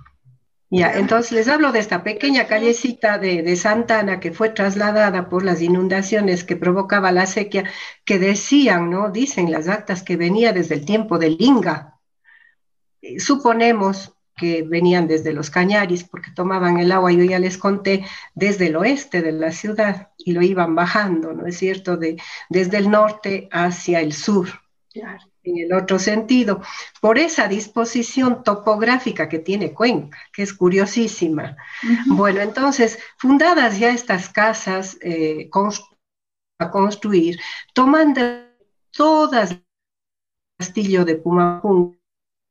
Ya, 0.73 0.93
entonces 0.93 1.33
les 1.33 1.49
hablo 1.49 1.73
de 1.73 1.79
esta 1.79 2.01
pequeña 2.01 2.47
callecita 2.47 3.17
de, 3.17 3.43
de, 3.43 3.55
Santana 3.57 4.21
que 4.21 4.31
fue 4.31 4.49
trasladada 4.49 5.27
por 5.27 5.43
las 5.43 5.61
inundaciones 5.61 6.45
que 6.45 6.55
provocaba 6.55 7.11
la 7.11 7.25
sequía, 7.25 7.65
que 8.05 8.19
decían, 8.19 8.89
¿no? 8.89 9.11
Dicen 9.11 9.51
las 9.51 9.67
actas 9.67 10.01
que 10.01 10.15
venía 10.15 10.53
desde 10.53 10.75
el 10.75 10.85
tiempo 10.85 11.19
del 11.19 11.35
Inga. 11.39 11.99
Eh, 13.01 13.19
suponemos 13.19 14.13
que 14.37 14.63
venían 14.63 15.07
desde 15.07 15.33
los 15.33 15.49
Cañaris, 15.49 16.05
porque 16.05 16.31
tomaban 16.31 16.79
el 16.79 16.93
agua, 16.93 17.11
yo 17.11 17.25
ya 17.25 17.37
les 17.37 17.57
conté, 17.57 18.05
desde 18.33 18.67
el 18.67 18.77
oeste 18.77 19.21
de 19.21 19.33
la 19.33 19.51
ciudad 19.51 20.11
y 20.17 20.31
lo 20.31 20.41
iban 20.41 20.73
bajando, 20.73 21.33
¿no 21.33 21.47
es 21.47 21.57
cierto?, 21.57 21.97
de, 21.97 22.15
desde 22.49 22.77
el 22.77 22.89
norte 22.89 23.49
hacia 23.51 23.99
el 23.99 24.13
sur. 24.13 24.47
Claro 24.89 25.30
en 25.43 25.57
el 25.57 25.73
otro 25.73 25.97
sentido, 25.99 26.61
por 26.99 27.17
esa 27.17 27.47
disposición 27.47 28.43
topográfica 28.43 29.27
que 29.27 29.39
tiene 29.39 29.73
Cuenca, 29.73 30.17
que 30.33 30.43
es 30.43 30.53
curiosísima. 30.53 31.57
Bueno, 32.07 32.41
entonces, 32.41 32.99
fundadas 33.17 33.79
ya 33.79 33.89
estas 33.89 34.29
casas 34.29 34.97
eh, 35.01 35.49
a 36.59 36.69
construir, 36.69 37.39
tomando 37.73 38.21
todas 38.91 39.51
el 39.51 39.65
castillo 40.57 41.05
de 41.05 41.15
Pumapún 41.15 41.99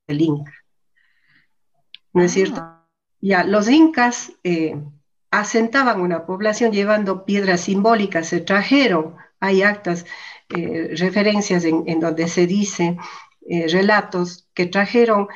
del 0.09 0.21
Inca. 0.21 0.53
¿No 2.13 2.23
es 2.23 2.33
cierto? 2.33 2.61
Ah. 2.61 2.89
Ya, 3.21 3.45
los 3.45 3.69
incas 3.69 4.33
eh, 4.43 4.83
asentaban 5.31 6.01
una 6.01 6.27
población 6.27 6.73
llevando 6.73 7.25
piedras 7.25 7.61
simbólicas, 7.61 8.29
se 8.29 8.41
trajeron, 8.41 9.17
hay 9.39 9.63
actas 9.63 10.07
eh, 10.57 10.95
referencias 10.97 11.65
en, 11.65 12.01
donde 12.01 12.27
se 12.27 12.47
dice 12.47 12.97
eh, 13.49 13.69
relatos 13.69 14.49
que 14.53 14.67
trajeron 14.67 15.29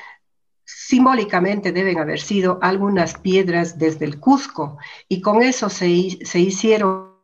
simbólicamente 0.64 1.73
deben 1.73 1.99
haber 1.99 2.21
sido 2.21 2.59
algunas 2.62 3.18
piedras 3.18 3.78
desde 3.78 4.06
el 4.06 4.18
Cusco 4.18 4.78
y 5.09 5.21
con 5.21 5.42
eso 5.42 5.68
se, 5.68 6.18
se 6.25 6.40
hicieron 6.40 7.14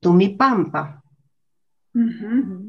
Tumipampa. 0.00 1.02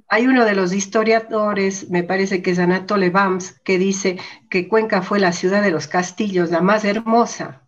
Hay 0.08 0.27
uno 0.27 0.46
de 0.46 0.55
los 0.55 0.72
historiadores, 0.72 1.89
me 1.89 2.03
parece 2.03 2.41
que 2.41 2.51
es 2.51 2.60
Anatole 2.60 3.10
Bams, 3.10 3.60
que 3.63 3.79
dice 3.79 4.20
que 4.50 4.70
Cuenca 4.70 5.01
fue 5.01 5.20
la 5.20 5.34
ciudad 5.34 5.63
de 5.63 5.72
los 5.72 5.88
castillos, 5.88 6.51
la 6.51 6.62
más 6.62 6.86
hermosa. 6.86 7.67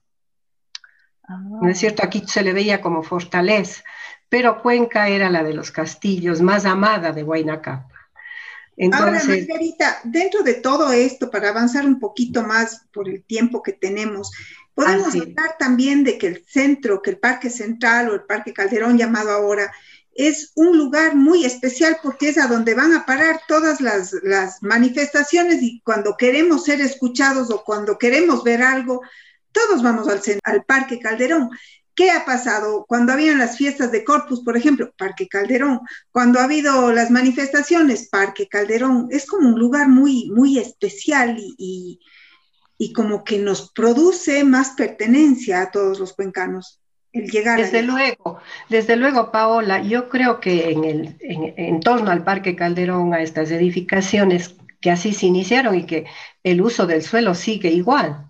¿No 1.28 1.68
es 1.68 1.80
cierto? 1.80 2.04
Aquí 2.04 2.24
se 2.28 2.44
le 2.44 2.54
veía 2.54 2.80
como 2.80 3.04
fortaleza 3.04 3.84
pero 4.30 4.62
Cuenca 4.62 5.08
era 5.08 5.30
la 5.30 5.44
de 5.44 5.54
los 5.54 5.72
castillos, 5.72 6.42
más 6.42 6.66
amada 6.66 7.12
de 7.12 7.24
Huayna 7.24 7.62
Ahora, 8.92 9.24
Margarita, 9.24 10.00
dentro 10.04 10.44
de 10.44 10.54
todo 10.54 10.92
esto, 10.92 11.32
para 11.32 11.50
avanzar 11.50 11.86
un 11.86 12.00
poquito 12.00 12.44
más 12.44 12.86
por 12.94 13.10
el 13.10 13.24
tiempo 13.24 13.64
que 13.64 13.74
tenemos, 13.74 14.32
podemos 14.76 15.16
hablar 15.16 15.56
también 15.58 16.04
de 16.04 16.20
que 16.20 16.28
el 16.28 16.46
centro, 16.46 17.02
que 17.02 17.10
el 17.10 17.18
Parque 17.18 17.50
Central 17.50 18.10
o 18.10 18.14
el 18.14 18.22
Parque 18.22 18.54
Calderón 18.54 18.98
llamado 18.98 19.32
ahora, 19.32 19.72
es 20.14 20.52
un 20.56 20.78
lugar 20.78 21.16
muy 21.16 21.46
especial 21.46 21.98
porque 22.04 22.30
es 22.30 22.38
a 22.38 22.48
donde 22.48 22.76
van 22.76 22.94
a 22.94 23.06
parar 23.06 23.42
todas 23.48 23.82
las, 23.82 24.14
manifestaciones 24.62 25.62
y 25.62 25.82
cuando 25.82 26.16
queremos 26.18 26.66
ser 26.66 26.82
escuchados 26.82 27.50
o 27.50 27.64
cuando 27.64 27.98
queremos 27.98 28.44
ver 28.44 28.62
algo, 28.62 29.02
todos 29.52 29.82
vamos 29.82 30.08
al, 30.08 30.22
al 30.44 30.64
Parque 30.66 31.00
Calderón. 31.00 31.50
¿Qué 31.98 32.12
ha 32.12 32.26
pasado 32.26 32.86
cuando 32.88 33.12
habían 33.12 33.40
las 33.40 33.58
fiestas 33.58 33.92
de 33.92 34.04
Corpus, 34.04 34.44
por 34.44 34.56
ejemplo? 34.56 34.94
Parque 34.96 35.28
Calderón. 35.28 35.80
Cuando 36.12 36.40
ha 36.40 36.44
habido 36.44 36.94
las 36.94 37.10
manifestaciones, 37.10 38.08
Parque 38.10 38.48
Calderón. 38.48 39.08
Es 39.10 39.26
como 39.26 39.50
un 39.50 39.60
lugar 39.60 39.90
muy, 39.90 40.30
muy 40.30 40.60
especial 40.60 41.36
y, 41.40 42.00
como 42.94 43.24
que 43.24 43.40
nos 43.40 43.72
produce 43.72 44.44
más 44.44 44.74
pertenencia 44.78 45.64
a 45.64 45.72
todos 45.72 46.00
los 46.00 46.14
cuencanos. 46.14 46.80
El 47.12 47.32
llegar 47.32 47.58
desde 47.58 47.82
luego, 47.82 48.38
desde 48.70 48.96
luego, 48.96 49.32
Paola, 49.32 49.82
yo 49.82 50.08
creo 50.08 50.40
que 50.40 50.70
en, 50.70 50.84
el, 50.84 51.18
en 51.20 51.80
torno 51.80 52.12
al 52.12 52.24
Parque 52.24 52.56
Calderón, 52.56 53.16
a 53.16 53.24
estas 53.24 53.50
edificaciones 53.50 54.56
que 54.82 54.92
así 54.92 55.14
se 55.14 55.26
iniciaron 55.26 55.74
y 55.74 55.88
que 55.88 56.06
el 56.44 56.62
uso 56.62 56.86
del 56.86 57.02
suelo 57.02 57.34
sigue 57.34 57.72
igual. 57.72 58.28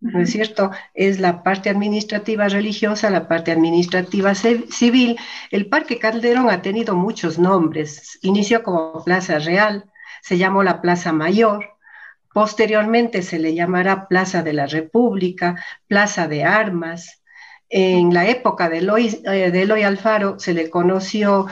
¿No 0.00 0.20
es 0.20 0.30
cierto? 0.30 0.70
Es 0.94 1.20
la 1.20 1.42
parte 1.42 1.70
administrativa 1.70 2.48
religiosa, 2.48 3.10
la 3.10 3.28
parte 3.28 3.52
administrativa 3.52 4.34
civil. 4.34 5.18
El 5.50 5.68
Parque 5.68 5.98
Calderón 5.98 6.50
ha 6.50 6.62
tenido 6.62 6.94
muchos 6.94 7.38
nombres. 7.38 8.18
Inició 8.22 8.62
como 8.62 9.02
Plaza 9.04 9.38
Real, 9.38 9.90
se 10.22 10.38
llamó 10.38 10.62
la 10.62 10.80
Plaza 10.80 11.12
Mayor, 11.12 11.76
posteriormente 12.32 13.22
se 13.22 13.38
le 13.38 13.54
llamará 13.54 14.08
Plaza 14.08 14.42
de 14.42 14.52
la 14.52 14.66
República, 14.66 15.62
Plaza 15.86 16.28
de 16.28 16.44
Armas. 16.44 17.22
En 17.68 18.14
la 18.14 18.28
época 18.28 18.68
de 18.68 18.78
Eloy, 18.78 19.22
eh, 19.24 19.50
de 19.50 19.62
Eloy 19.62 19.82
Alfaro 19.82 20.38
se 20.38 20.54
le 20.54 20.70
conoció 20.70 21.46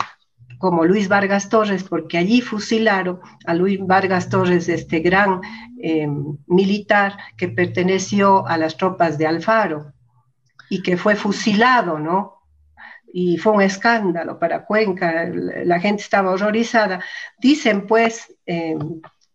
como 0.64 0.87
Luis 0.87 1.09
Vargas 1.09 1.50
Torres, 1.50 1.85
porque 1.85 2.16
allí 2.16 2.40
fusilaron 2.40 3.21
a 3.44 3.52
Luis 3.52 3.78
Vargas 3.83 4.30
Torres, 4.30 4.66
este 4.71 5.00
gran 5.00 5.42
eh, 5.78 6.09
militar 6.47 7.18
que 7.37 7.49
perteneció 7.49 8.47
a 8.47 8.56
las 8.56 8.78
tropas 8.78 9.18
de 9.18 9.26
Alfaro 9.26 9.92
y 10.71 10.83
que 10.83 10.97
fue 10.97 11.16
fusilado, 11.16 11.99
¿no? 11.99 12.38
Y 13.12 13.37
fue 13.37 13.52
un 13.52 13.61
escándalo 13.61 14.38
para 14.38 14.64
Cuenca, 14.64 15.28
la 15.30 15.78
gente 15.80 16.00
estaba 16.00 16.30
horrorizada. 16.30 17.04
Dicen 17.38 17.87
pues 17.87 18.35
eh, 18.47 18.78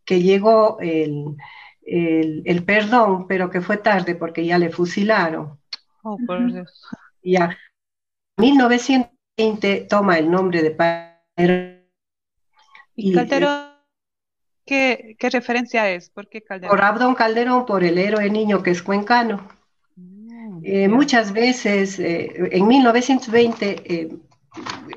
que 0.03 0.24
llegó 0.24 0.79
el, 0.79 1.36
el, 1.83 2.63
perdón, 2.65 3.27
pero 3.27 3.51
que 3.51 3.62
fue 3.62 3.77
tarde 3.77 4.15
porque 4.15 4.43
ya 4.43 4.57
le 4.57 4.71
fusilaron. 4.71 5.59
Oh, 6.01 6.17
por 6.25 6.51
Dios. 6.51 6.81
Ya. 7.21 7.55
1920 8.38 9.86
toma 9.88 10.17
el 10.17 10.31
nombre 10.31 10.63
de 10.63 10.71
¿Y 12.96 13.13
Calderón 13.13 13.69
¿qué, 14.65 15.29
referencia 15.31 15.89
es? 15.89 16.10
¿Por 16.10 16.29
qué 16.29 16.43
Calderón? 16.43 16.75
Por 16.75 16.86
Abdón 16.86 17.15
Calderón, 17.15 17.65
por 17.65 17.84
el 17.84 17.98
héroe 17.98 18.29
niño 18.29 18.62
que 18.62 18.72
es 18.72 18.84
cuencano. 18.84 19.48
Mm, 19.96 20.60
eh, 20.63 20.88
muchas 20.88 21.34
veces, 21.34 22.00
eh, 22.00 22.50
en 22.51 22.67
1920, 22.67 23.84
eh, 23.86 24.10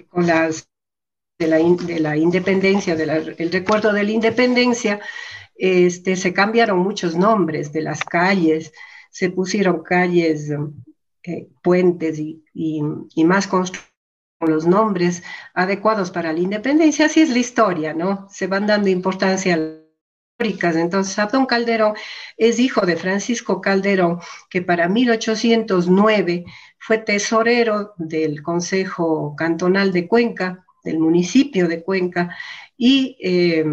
con 0.08 0.26
las 0.26 0.68
de 1.38 1.46
la, 1.46 1.58
de 1.58 2.00
la 2.00 2.16
independencia, 2.16 2.94
del 2.94 3.52
recuerdo 3.52 3.92
de 3.92 4.04
la 4.04 4.10
independencia, 4.10 5.00
este, 5.54 6.16
se 6.16 6.32
cambiaron 6.32 6.78
muchos 6.78 7.16
nombres 7.16 7.72
de 7.72 7.82
las 7.82 8.02
calles, 8.04 8.72
se 9.10 9.30
pusieron 9.30 9.82
calles, 9.82 10.50
puentes 11.62 12.18
y, 12.18 12.42
y 12.52 13.24
más 13.24 13.46
construcciones 13.46 13.91
los 14.48 14.66
nombres 14.66 15.22
adecuados 15.54 16.10
para 16.10 16.32
la 16.32 16.40
independencia, 16.40 17.06
así 17.06 17.20
es 17.20 17.30
la 17.30 17.38
historia, 17.38 17.94
¿no? 17.94 18.28
Se 18.30 18.46
van 18.46 18.66
dando 18.66 18.88
importancia 18.88 19.56
históricas. 20.42 20.76
Entonces, 20.76 21.18
Abdón 21.18 21.46
Calderón 21.46 21.94
es 22.36 22.58
hijo 22.58 22.84
de 22.86 22.96
Francisco 22.96 23.60
Calderón, 23.60 24.20
que 24.50 24.62
para 24.62 24.88
1809 24.88 26.44
fue 26.78 26.98
tesorero 26.98 27.92
del 27.96 28.42
Consejo 28.42 29.34
Cantonal 29.36 29.92
de 29.92 30.08
Cuenca, 30.08 30.64
del 30.84 30.98
municipio 30.98 31.68
de 31.68 31.82
Cuenca, 31.82 32.36
y 32.76 33.16
eh, 33.20 33.64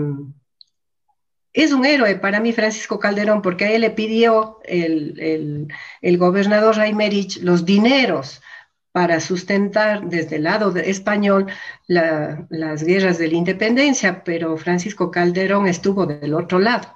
es 1.52 1.74
un 1.74 1.86
héroe 1.86 2.16
para 2.16 2.40
mí 2.40 2.54
Francisco 2.54 3.00
Calderón, 3.00 3.42
porque 3.42 3.66
a 3.66 3.72
él 3.72 3.82
le 3.82 3.90
pidió 3.90 4.60
el, 4.64 5.68
el 6.02 6.18
gobernador 6.18 6.78
Raimerich 6.78 7.42
los 7.42 7.66
dineros 7.66 8.42
para 9.00 9.22
sustentar 9.22 10.10
desde 10.10 10.36
el 10.36 10.44
lado 10.44 10.76
español 10.76 11.48
las 11.88 12.84
guerras 12.84 13.18
de 13.18 13.30
la 13.30 13.36
independencia, 13.36 14.26
pero 14.26 14.58
Francisco 14.58 15.10
Calderón 15.10 15.68
estuvo 15.68 16.06
del 16.06 16.34
otro 16.34 16.60
lado. 16.60 16.90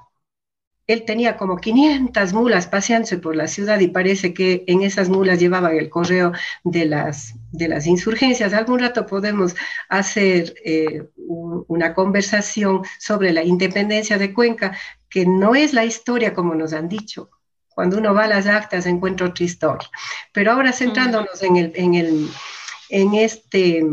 Él 0.85 1.05
tenía 1.05 1.37
como 1.37 1.55
500 1.55 2.33
mulas 2.33 2.67
paseándose 2.67 3.19
por 3.19 3.37
la 3.37 3.47
ciudad 3.47 3.79
y 3.79 3.87
parece 3.87 4.33
que 4.33 4.65
en 4.67 4.81
esas 4.81 5.07
mulas 5.07 5.39
llevaban 5.39 5.77
el 5.77 5.89
correo 5.89 6.33
de 6.65 6.83
las, 6.83 7.35
de 7.53 7.69
las 7.69 7.87
insurgencias. 7.87 8.51
Algún 8.51 8.79
rato 8.79 9.05
podemos 9.05 9.55
hacer 9.87 10.55
eh, 10.65 11.07
una 11.15 11.93
conversación 11.93 12.81
sobre 12.99 13.31
la 13.31 13.45
independencia 13.45 14.17
de 14.17 14.33
Cuenca, 14.33 14.77
que 15.09 15.25
no 15.25 15.55
es 15.55 15.71
la 15.71 15.85
historia 15.85 16.33
como 16.33 16.53
nos 16.53 16.73
han 16.73 16.89
dicho, 16.89 17.29
cuando 17.73 17.97
uno 17.97 18.13
va 18.13 18.25
a 18.25 18.27
las 18.27 18.47
actas 18.47 18.85
encuentra 18.85 19.27
otra 19.27 19.45
historia. 19.45 19.89
Pero 20.31 20.51
ahora 20.51 20.71
centrándonos 20.71 21.41
en, 21.41 21.57
el, 21.57 21.71
en, 21.75 21.93
el, 21.95 22.29
en 22.89 23.13
este 23.15 23.83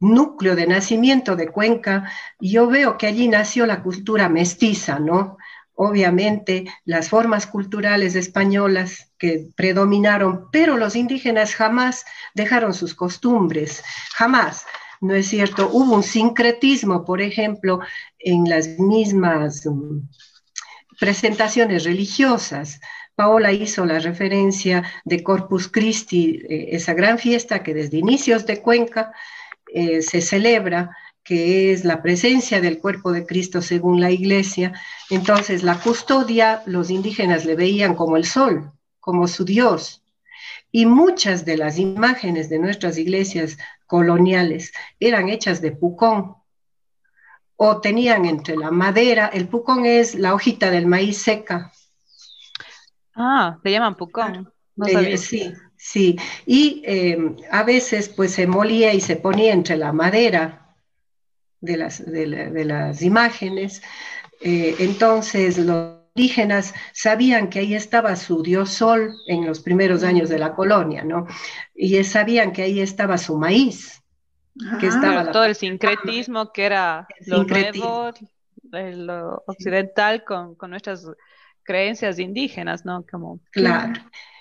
núcleo 0.00 0.54
de 0.54 0.66
nacimiento 0.66 1.36
de 1.36 1.48
Cuenca, 1.48 2.10
yo 2.40 2.68
veo 2.68 2.96
que 2.96 3.06
allí 3.06 3.28
nació 3.28 3.66
la 3.66 3.82
cultura 3.82 4.28
mestiza, 4.28 4.98
¿no? 4.98 5.36
Obviamente 5.74 6.66
las 6.84 7.08
formas 7.08 7.46
culturales 7.46 8.16
españolas 8.16 9.12
que 9.18 9.48
predominaron, 9.56 10.48
pero 10.50 10.76
los 10.76 10.96
indígenas 10.96 11.54
jamás 11.54 12.04
dejaron 12.34 12.74
sus 12.74 12.94
costumbres, 12.94 13.82
jamás. 14.14 14.66
¿No 15.00 15.14
es 15.14 15.28
cierto? 15.28 15.70
Hubo 15.72 15.94
un 15.94 16.02
sincretismo, 16.02 17.04
por 17.04 17.22
ejemplo, 17.22 17.78
en 18.18 18.48
las 18.48 18.80
mismas 18.80 19.64
mm, 19.64 20.00
presentaciones 20.98 21.84
religiosas 21.84 22.80
Paola 23.18 23.50
hizo 23.50 23.84
la 23.84 23.98
referencia 23.98 24.84
de 25.04 25.24
Corpus 25.24 25.66
Christi, 25.66 26.40
eh, 26.48 26.68
esa 26.76 26.94
gran 26.94 27.18
fiesta 27.18 27.64
que 27.64 27.74
desde 27.74 27.98
inicios 27.98 28.46
de 28.46 28.62
Cuenca 28.62 29.12
eh, 29.74 30.02
se 30.02 30.20
celebra, 30.20 30.96
que 31.24 31.72
es 31.72 31.84
la 31.84 32.00
presencia 32.00 32.60
del 32.60 32.78
cuerpo 32.78 33.10
de 33.10 33.26
Cristo 33.26 33.60
según 33.60 34.00
la 34.00 34.12
iglesia. 34.12 34.72
Entonces, 35.10 35.64
la 35.64 35.80
custodia, 35.80 36.62
los 36.66 36.90
indígenas 36.90 37.44
le 37.44 37.56
veían 37.56 37.96
como 37.96 38.16
el 38.16 38.24
sol, 38.24 38.70
como 39.00 39.26
su 39.26 39.44
Dios. 39.44 40.04
Y 40.70 40.86
muchas 40.86 41.44
de 41.44 41.56
las 41.56 41.76
imágenes 41.80 42.48
de 42.48 42.60
nuestras 42.60 42.98
iglesias 42.98 43.58
coloniales 43.86 44.70
eran 45.00 45.28
hechas 45.28 45.60
de 45.60 45.72
pucón 45.72 46.36
o 47.56 47.80
tenían 47.80 48.26
entre 48.26 48.56
la 48.56 48.70
madera, 48.70 49.26
el 49.26 49.48
pucón 49.48 49.86
es 49.86 50.14
la 50.14 50.34
hojita 50.34 50.70
del 50.70 50.86
maíz 50.86 51.18
seca, 51.18 51.72
Ah, 53.18 53.58
le 53.62 53.72
llaman 53.72 53.96
pucón. 53.96 54.52
No 54.76 54.86
sí, 55.16 55.52
sí. 55.76 56.16
Y 56.46 56.82
em, 56.84 57.36
a 57.50 57.64
veces 57.64 58.08
pues 58.08 58.32
se 58.32 58.46
molía 58.46 58.94
y 58.94 59.00
se 59.00 59.16
ponía 59.16 59.52
entre 59.52 59.76
la 59.76 59.92
madera 59.92 60.76
de 61.60 61.76
las, 61.76 62.06
de, 62.06 62.64
las 62.64 63.02
imágenes. 63.02 63.82
Eh, 64.40 64.76
entonces 64.78 65.58
los 65.58 65.98
indígenas 66.14 66.74
sabían 66.92 67.50
que 67.50 67.58
ahí 67.58 67.74
estaba 67.74 68.14
su 68.14 68.40
dios 68.42 68.70
sol 68.70 69.12
en 69.26 69.46
los 69.46 69.58
primeros 69.60 70.04
años 70.04 70.28
de 70.28 70.38
la 70.38 70.54
colonia, 70.54 71.02
¿no? 71.02 71.26
Y 71.74 72.02
sabían 72.04 72.52
que 72.52 72.62
ahí 72.62 72.80
estaba 72.80 73.18
su 73.18 73.36
maíz. 73.36 74.00
Que 74.78 74.86
ah. 74.86 74.90
estaba 74.90 75.32
todo 75.32 75.44
el 75.44 75.56
sincretismo 75.56 76.52
que 76.52 76.66
era 76.66 77.08
lo 77.26 77.42
nuevo, 77.44 78.10
lo 78.70 79.42
occidental 79.46 80.22
con, 80.24 80.54
con 80.54 80.70
nuestras 80.70 81.04
creencias 81.68 82.18
indígenas, 82.18 82.86
¿no? 82.86 83.04
Como, 83.10 83.40
claro. 83.50 83.92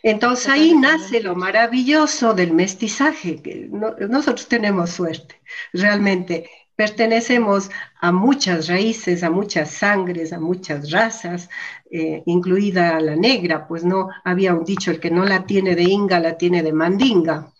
Entonces 0.01 0.47
ahí 0.47 0.73
nace 0.73 1.21
lo 1.21 1.35
maravilloso 1.35 2.33
del 2.33 2.53
mestizaje, 2.53 3.41
que 3.41 3.67
nosotros 3.69 4.47
tenemos 4.47 4.91
suerte, 4.91 5.41
realmente 5.73 6.49
pertenecemos 6.77 7.69
a 7.99 8.13
muchas 8.13 8.69
raíces, 8.69 9.23
a 9.23 9.29
muchas 9.29 9.71
sangres, 9.71 10.31
a 10.31 10.39
muchas 10.39 10.89
razas, 10.89 11.49
eh, 11.91 12.23
incluida 12.27 12.97
la 13.01 13.17
negra, 13.17 13.67
pues 13.67 13.83
no 13.83 14.07
había 14.23 14.53
un 14.53 14.63
dicho, 14.63 14.91
el 14.91 15.01
que 15.01 15.11
no 15.11 15.25
la 15.25 15.45
tiene 15.45 15.75
de 15.75 15.83
inga, 15.83 16.21
la 16.21 16.37
tiene 16.37 16.63
de 16.63 16.71
mandinga. 16.71 17.51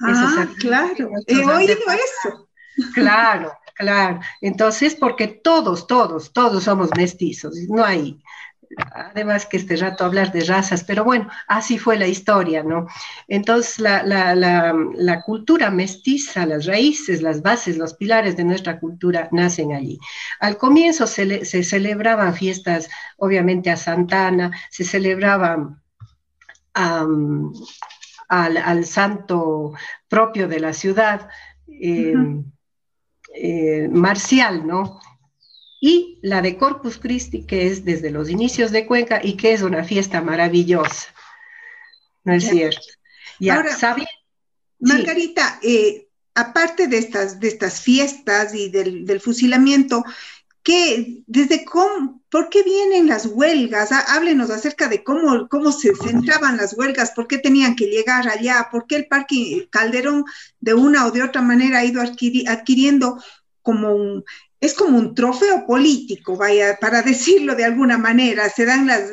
Ah, 0.00 0.48
claro, 0.58 1.10
he 1.26 1.44
oído 1.44 1.74
eso. 1.74 2.48
Claro, 2.94 3.52
claro. 3.74 4.20
Entonces, 4.40 4.94
porque 4.94 5.26
todos, 5.26 5.86
todos, 5.86 6.32
todos 6.32 6.64
somos 6.64 6.88
mestizos, 6.96 7.54
no 7.68 7.84
hay 7.84 8.18
además 8.76 9.46
que 9.46 9.56
este 9.56 9.76
rato 9.76 10.04
hablar 10.04 10.32
de 10.32 10.44
razas, 10.44 10.84
pero 10.84 11.04
bueno, 11.04 11.28
así 11.48 11.78
fue 11.78 11.98
la 11.98 12.06
historia, 12.06 12.62
¿no? 12.62 12.86
Entonces, 13.26 13.78
la, 13.80 15.22
cultura 15.24 15.70
mestiza, 15.70 16.46
las 16.46 16.66
raíces, 16.66 17.22
las 17.22 17.42
bases, 17.42 17.76
los 17.76 17.94
pilares 17.94 18.36
de 18.36 18.44
nuestra 18.44 18.78
cultura 18.78 19.28
nacen 19.32 19.72
allí. 19.72 19.98
Al 20.38 20.56
comienzo 20.56 21.06
se, 21.06 21.44
celebraban 21.44 22.34
fiestas, 22.34 22.88
obviamente, 23.16 23.70
a 23.70 23.76
Santana, 23.76 24.52
se 24.70 24.84
celebraban 24.84 25.82
al, 26.74 28.84
santo 28.84 29.72
propio 30.08 30.48
de 30.48 30.60
la 30.60 30.72
ciudad, 30.72 31.28
eh, 31.68 32.14
eh, 33.34 33.88
marcial, 33.90 34.66
¿no? 34.66 35.00
Y 35.80 36.18
la 36.20 36.42
de 36.42 36.58
Corpus 36.58 36.98
Christi, 36.98 37.46
que 37.46 37.66
es 37.66 37.84
desde 37.84 38.10
los 38.10 38.28
inicios 38.28 38.70
de 38.70 38.86
Cuenca 38.86 39.20
y 39.22 39.36
que 39.36 39.54
es 39.54 39.62
una 39.62 39.82
fiesta 39.82 40.20
maravillosa. 40.20 41.08
¿No 42.22 42.34
es 42.34 42.46
cierto? 42.46 42.82
Ya, 43.40 43.56
Ahora, 43.56 43.74
Margarita, 44.78 45.58
eh, 45.62 46.08
aparte 46.34 46.86
de 46.86 46.98
estas, 46.98 47.40
de 47.40 47.48
estas 47.48 47.80
fiestas 47.80 48.54
y 48.54 48.68
del, 48.68 49.20
fusilamiento, 49.20 50.04
¿qué, 50.62 51.22
desde 51.26 51.64
cómo, 51.64 52.22
¿por 52.30 52.50
qué 52.50 52.62
vienen 52.62 53.06
las 53.06 53.24
huelgas? 53.24 53.90
Háblenos 53.92 54.50
acerca 54.50 54.86
de 54.88 55.02
cómo, 55.02 55.48
cómo 55.48 55.72
se 55.72 55.94
centraban 55.94 56.58
las 56.58 56.76
huelgas, 56.76 57.12
por 57.12 57.26
qué 57.26 57.38
tenían 57.38 57.74
que 57.74 57.86
llegar 57.86 58.28
allá, 58.28 58.68
por 58.70 58.86
qué 58.86 58.96
el 58.96 59.06
Parque 59.06 59.66
Calderón 59.70 60.24
de 60.60 60.74
una 60.74 61.06
o 61.06 61.10
de 61.10 61.22
otra 61.22 61.40
manera 61.40 61.78
ha 61.78 61.84
ido 61.86 62.02
adquiriendo 62.02 63.22
como 63.62 63.94
un, 63.94 64.24
es 64.60 64.74
como 64.74 64.98
un 64.98 65.14
trofeo 65.14 65.66
político, 65.66 66.36
vaya, 66.36 66.78
para 66.80 67.02
decirlo 67.02 67.54
de 67.54 67.64
alguna 67.64 67.98
manera. 67.98 68.48
Se 68.48 68.64
dan 68.64 68.86
las, 68.86 69.12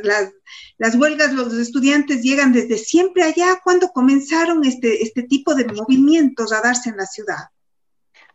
las, 0.78 0.96
huelgas, 0.96 1.34
los 1.34 1.54
estudiantes 1.54 2.22
llegan 2.22 2.52
desde 2.52 2.78
siempre 2.78 3.24
allá 3.24 3.60
cuando 3.64 3.90
comenzaron 3.90 4.66
este, 4.66 5.04
este 5.04 5.24
tipo 5.24 5.56
de 5.56 5.66
movimientos 5.66 6.52
a 6.52 6.62
darse 6.62 6.90
en 6.90 6.98
la 6.98 7.06
ciudad. 7.06 7.46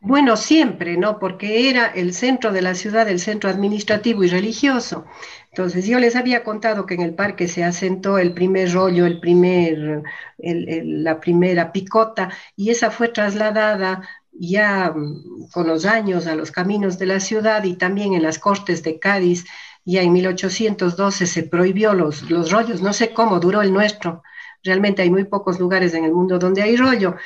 Bueno, 0.05 0.37
siempre, 0.37 0.97
¿no? 0.97 1.21
Porque 1.21 1.71
era 1.71 1.87
el 1.87 2.13
centro 2.13 2.51
de 2.51 2.61
la 2.61 2.75
ciudad, 2.75 3.09
el 3.09 3.21
centro 3.21 3.49
administrativo 3.49 4.25
y 4.25 4.29
religioso. 4.29 5.05
Entonces, 5.51 5.87
yo 5.87 6.01
les 6.01 6.17
había 6.17 6.43
contado 6.43 6.87
que 6.87 6.95
en 6.95 7.03
el 7.03 7.15
parque 7.15 7.47
se 7.47 7.63
asentó 7.63 8.19
el 8.19 8.35
primer 8.35 8.73
rollo, 8.73 9.07
el 9.07 9.21
primer, 9.21 10.03
la 10.39 11.21
primera 11.21 11.71
picota, 11.71 12.31
y 12.57 12.71
esa 12.71 12.91
fue 12.91 13.11
trasladada 13.11 14.03
ya 14.33 14.93
mm, 14.95 15.49
con 15.53 15.67
los 15.69 15.85
años 15.85 16.27
a 16.27 16.35
los 16.35 16.51
caminos 16.51 16.99
de 16.99 17.07
la 17.07 17.21
ciudad 17.21 17.65
y 17.65 17.75
también 17.77 18.15
en 18.15 18.23
las 18.23 18.39
Cortes 18.39 18.83
de 18.83 18.99
Cádiz, 18.99 19.45
ya 19.85 20.03
en 20.03 20.13
1812 20.13 21.27
se 21.27 21.43
prohibió 21.45 21.95
los, 21.95 22.31
los 22.31 22.51
rollos, 22.51 22.83
no 22.83 22.93
sé 22.93 23.13
cómo 23.13 23.41
duró 23.41 23.63
el 23.63 23.73
nuestro, 23.73 24.23
realmente 24.63 25.03
hay 25.03 25.11
muy 25.11 25.25
pocos 25.25 25.59
lugares 25.59 25.95
en 25.95 26.05
el 26.05 26.13
mundo 26.13 26.39
donde 26.39 26.63
hay 26.63 26.77
rollo. 26.77 27.17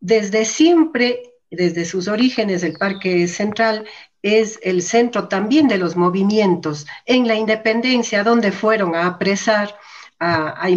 Desde 0.00 0.44
siempre, 0.44 1.34
desde 1.50 1.84
sus 1.84 2.08
orígenes, 2.08 2.62
el 2.62 2.74
Parque 2.74 3.26
Central 3.28 3.86
es 4.22 4.58
el 4.62 4.82
centro 4.82 5.28
también 5.28 5.68
de 5.68 5.78
los 5.78 5.96
movimientos. 5.96 6.86
En 7.06 7.28
la 7.28 7.36
independencia, 7.36 8.24
donde 8.24 8.52
fueron 8.52 8.94
a 8.94 9.06
apresar 9.06 9.74
a, 10.18 10.60
a 10.60 10.70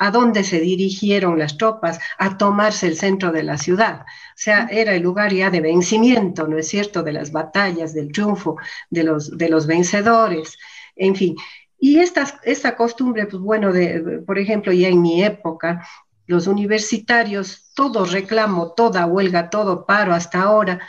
a 0.00 0.10
dónde 0.10 0.44
se 0.44 0.60
dirigieron 0.60 1.38
las 1.38 1.58
tropas, 1.58 2.00
a 2.18 2.38
tomarse 2.38 2.86
el 2.86 2.96
centro 2.96 3.32
de 3.32 3.42
la 3.42 3.58
ciudad. 3.58 4.00
O 4.00 4.34
sea, 4.34 4.66
era 4.70 4.94
el 4.94 5.02
lugar 5.02 5.30
ya 5.32 5.50
de 5.50 5.60
vencimiento, 5.60 6.48
¿no 6.48 6.56
es 6.56 6.68
cierto?, 6.68 7.02
de 7.02 7.12
las 7.12 7.32
batallas, 7.32 7.92
del 7.92 8.10
triunfo, 8.10 8.56
de 8.88 9.04
los, 9.04 9.36
de 9.36 9.50
los 9.50 9.66
vencedores, 9.66 10.58
en 10.96 11.14
fin. 11.14 11.36
Y 11.78 11.98
esta, 11.98 12.40
esta 12.44 12.76
costumbre, 12.76 13.26
pues 13.26 13.42
bueno, 13.42 13.74
de, 13.74 14.22
por 14.26 14.38
ejemplo, 14.38 14.72
ya 14.72 14.88
en 14.88 15.02
mi 15.02 15.22
época, 15.22 15.86
los 16.26 16.46
universitarios, 16.46 17.70
todo 17.74 18.06
reclamo, 18.06 18.72
toda 18.72 19.04
huelga, 19.04 19.50
todo 19.50 19.84
paro 19.84 20.14
hasta 20.14 20.40
ahora, 20.40 20.80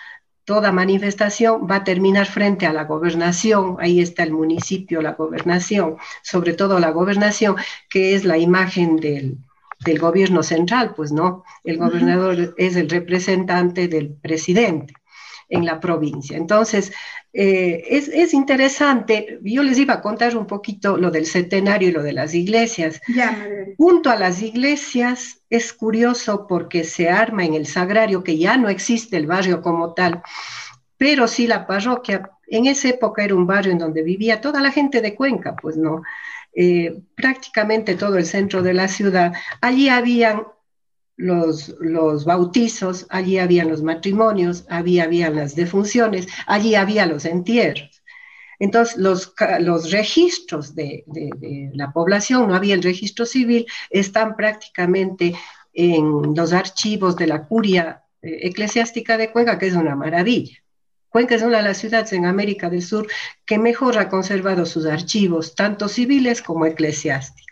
toda 0.52 0.74
manifestación 0.74 1.66
va 1.66 1.78
a 1.78 1.84
terminar 1.86 2.28
frente 2.28 2.66
a 2.66 2.74
la 2.74 2.84
gobernación, 2.84 3.78
ahí 3.80 4.02
está 4.02 4.24
el 4.24 4.34
municipio, 4.34 5.02
la 5.02 5.14
gobernación, 5.14 5.96
sobre 6.24 6.52
todo 6.52 6.78
la 6.78 6.92
gobernación, 6.92 7.56
que 7.90 8.16
es 8.16 8.26
la 8.26 8.38
imagen 8.38 8.98
del, 8.98 9.38
gobierno 9.98 10.44
central, 10.44 10.94
pues 10.94 11.14
no, 11.14 11.46
el 11.64 11.78
gobernador 11.78 12.54
es 12.58 12.76
el 12.76 12.90
representante 12.90 13.88
del 13.88 14.10
presidente 14.10 14.94
en 15.52 15.66
la 15.66 15.80
provincia. 15.80 16.38
Entonces, 16.38 16.92
eh, 17.34 17.84
es, 17.90 18.34
interesante, 18.34 19.40
yo 19.44 19.62
les 19.64 19.78
iba 19.78 19.96
a 19.96 20.02
contar 20.02 20.36
un 20.36 20.48
poquito 20.48 20.98
lo 20.98 21.12
del 21.12 21.26
centenario 21.26 21.90
y 21.90 21.92
lo 21.92 22.02
de 22.02 22.14
las 22.14 22.34
iglesias. 22.34 23.00
Junto 23.78 24.10
a 24.10 24.16
las 24.16 24.42
iglesias 24.42 25.42
es 25.50 25.74
curioso 25.74 26.48
porque 26.48 26.84
se 26.84 27.10
arma 27.10 27.46
en 27.46 27.54
el 27.54 27.68
sagrario, 27.68 28.24
que 28.24 28.38
ya 28.38 28.58
no 28.58 28.70
existe 28.70 29.18
el 29.18 29.28
barrio 29.28 29.62
como 29.62 29.94
tal, 29.94 30.24
pero 30.98 31.28
sí 31.28 31.48
la 31.48 31.68
parroquia. 31.68 32.32
En 32.48 32.66
esa 32.66 32.90
época 32.90 33.24
era 33.24 33.36
un 33.36 33.46
barrio 33.46 33.74
en 33.74 33.78
donde 33.78 34.04
vivía 34.04 34.42
toda 34.42 34.62
la 34.62 34.72
gente 34.72 35.02
de 35.02 35.16
Cuenca, 35.16 35.56
pues 35.56 35.78
no, 35.78 36.02
eh, 36.54 37.02
prácticamente 37.16 37.96
todo 37.96 38.18
el 38.18 38.26
centro 38.26 38.62
de 38.62 38.74
la 38.74 38.88
ciudad. 38.88 39.34
Allí 39.62 39.90
habían 39.90 40.44
los, 41.22 41.76
los 41.80 42.26
bautizos, 42.26 43.06
allí 43.10 43.38
habían 43.38 43.70
los 43.70 43.84
matrimonios, 43.84 44.66
allí 44.70 45.00
habían 45.00 45.36
las 45.36 45.56
defunciones, 45.56 46.28
allí 46.48 46.76
había 46.76 47.06
los 47.06 47.26
entierros. 47.26 48.02
Entonces, 48.60 48.98
los, 48.98 49.34
los 49.60 49.92
registros 49.92 50.76
de, 50.76 51.04
la 51.74 51.92
población, 51.92 52.48
no 52.48 52.56
había 52.56 52.76
el 52.76 52.84
registro 52.84 53.26
civil, 53.26 53.66
están 53.90 54.36
prácticamente 54.36 55.36
en 55.74 56.36
los 56.36 56.54
archivos 56.54 57.16
de 57.16 57.28
la 57.28 57.48
curia 57.48 58.04
eh, 58.22 58.40
eclesiástica 58.44 59.18
de 59.18 59.32
Cuenca, 59.32 59.58
que 59.58 59.68
es 59.68 59.74
una 59.74 59.96
maravilla. 59.96 60.58
Cuenca 61.10 61.36
es 61.36 61.42
una 61.42 61.58
de 61.58 61.64
las 61.64 61.78
ciudades 61.78 62.14
en 62.14 62.26
América 62.26 62.70
del 62.70 62.82
Sur 62.82 63.08
que 63.46 63.58
mejor 63.58 63.98
ha 63.98 64.10
conservado 64.10 64.66
sus 64.66 64.86
archivos, 64.86 65.56
tanto 65.56 65.88
civiles 65.88 66.42
como 66.42 66.66
eclesiásticos. 66.66 67.51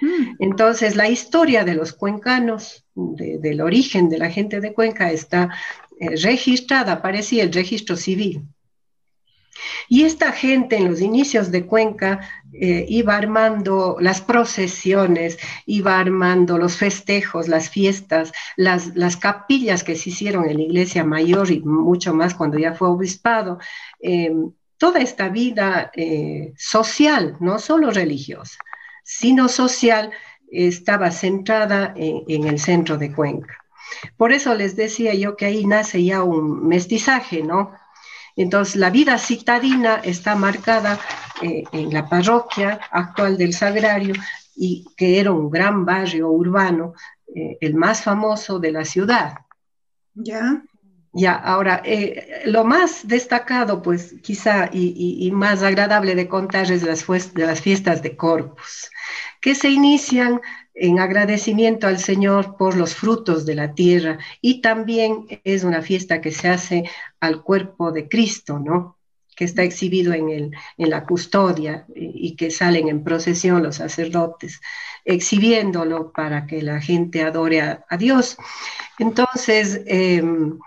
Mm. 0.00 0.36
Entonces, 0.38 0.96
la 0.96 1.08
historia 1.08 1.64
de 1.64 1.74
los 1.74 1.92
cuencanos, 1.92 2.84
del 2.94 3.60
origen 3.60 4.08
de 4.08 4.18
la 4.18 4.30
gente 4.30 4.60
de 4.60 4.72
Cuenca, 4.72 5.10
está 5.10 5.50
eh, 6.00 6.16
registrada, 6.22 7.02
parecía 7.02 7.42
el 7.42 7.52
registro 7.52 7.96
civil. 7.96 8.46
Y 9.88 10.04
esta 10.04 10.30
gente 10.30 10.76
en 10.76 10.88
los 10.88 11.00
inicios 11.00 11.50
de 11.50 11.66
Cuenca 11.66 12.20
eh, 12.52 12.86
iba 12.88 13.16
armando 13.16 13.96
las 13.98 14.20
procesiones, 14.20 15.36
iba 15.66 15.98
armando 15.98 16.58
los 16.58 16.76
festejos, 16.76 17.48
las 17.48 17.68
fiestas, 17.68 18.30
las, 18.56 18.94
las, 18.94 19.16
capillas 19.16 19.82
que 19.82 19.96
se 19.96 20.10
hicieron 20.10 20.48
en 20.48 20.58
la 20.58 20.62
iglesia 20.62 21.02
mayor 21.02 21.50
y 21.50 21.60
mucho 21.60 22.14
más 22.14 22.34
cuando 22.34 22.56
ya 22.56 22.74
fue 22.74 22.88
obispado. 22.88 23.58
Eh, 24.00 24.32
toda 24.76 25.00
esta 25.00 25.28
vida 25.28 25.90
social, 26.56 27.36
no 27.40 27.58
solo 27.58 27.90
religiosa, 27.90 28.58
sino 29.08 29.48
social, 29.48 30.10
estaba 30.50 31.10
centrada 31.10 31.94
en 31.96 32.46
el 32.46 32.58
centro 32.58 32.98
de 32.98 33.10
Cuenca. 33.10 33.56
Por 34.18 34.32
eso 34.32 34.54
les 34.54 34.76
decía 34.76 35.14
yo 35.14 35.34
que 35.34 35.46
ahí 35.46 35.64
nace 35.64 36.04
ya 36.04 36.22
un 36.22 36.68
mestizaje, 36.68 37.42
¿no? 37.42 37.72
Entonces, 38.36 38.76
la 38.76 38.90
vida 38.90 39.18
citadina 39.18 39.96
está 39.96 40.36
marcada 40.36 41.00
eh, 41.40 41.64
en 41.72 41.92
la 41.92 42.06
parroquia 42.06 42.78
actual 42.90 43.38
del 43.38 43.54
Sagrario 43.54 44.14
y 44.54 44.84
que 44.94 45.18
era 45.18 45.32
un 45.32 45.50
gran 45.50 45.86
barrio 45.86 46.28
urbano, 46.28 46.92
eh, 47.34 47.56
el 47.62 47.74
más 47.74 48.02
famoso 48.02 48.58
de 48.58 48.72
la 48.72 48.84
ciudad. 48.84 49.38
Ya. 50.14 50.62
Ya, 51.12 51.34
ahora, 51.34 51.82
eh, 51.84 52.42
lo 52.44 52.64
más 52.64 53.08
destacado, 53.08 53.82
pues 53.82 54.14
quizá 54.22 54.68
y, 54.72 55.30
más 55.32 55.62
agradable 55.62 56.14
de 56.14 56.28
contar 56.28 56.70
es 56.70 56.82
las, 56.82 57.06
de 57.34 57.46
las 57.46 57.60
fiestas 57.62 58.02
de 58.02 58.16
Corpus, 58.16 58.90
que 59.40 59.54
se 59.54 59.70
inician 59.70 60.40
en 60.74 61.00
agradecimiento 61.00 61.86
al 61.86 61.98
Señor 61.98 62.56
por 62.56 62.76
los 62.76 62.94
frutos 62.94 63.46
de 63.46 63.54
la 63.54 63.74
tierra 63.74 64.18
y 64.40 64.60
también 64.60 65.26
es 65.44 65.64
una 65.64 65.82
fiesta 65.82 66.20
que 66.20 66.30
se 66.30 66.48
hace 66.48 66.84
al 67.20 67.42
cuerpo 67.42 67.90
de 67.90 68.08
Cristo, 68.08 68.58
¿no? 68.58 68.98
que 69.38 69.44
está 69.44 69.62
exhibido 69.62 70.12
en, 70.14 70.50
la 70.78 71.06
custodia 71.06 71.86
y, 71.94 72.34
que 72.34 72.50
salen 72.50 72.88
en 72.88 73.04
procesión 73.04 73.62
los 73.62 73.76
sacerdotes, 73.76 74.60
exhibiéndolo 75.04 76.10
para 76.10 76.44
que 76.44 76.60
la 76.60 76.80
gente 76.80 77.22
adore 77.22 77.60
a, 77.60 77.96
Dios. 77.96 78.36
Entonces, 78.98 79.80
em, 79.86 80.58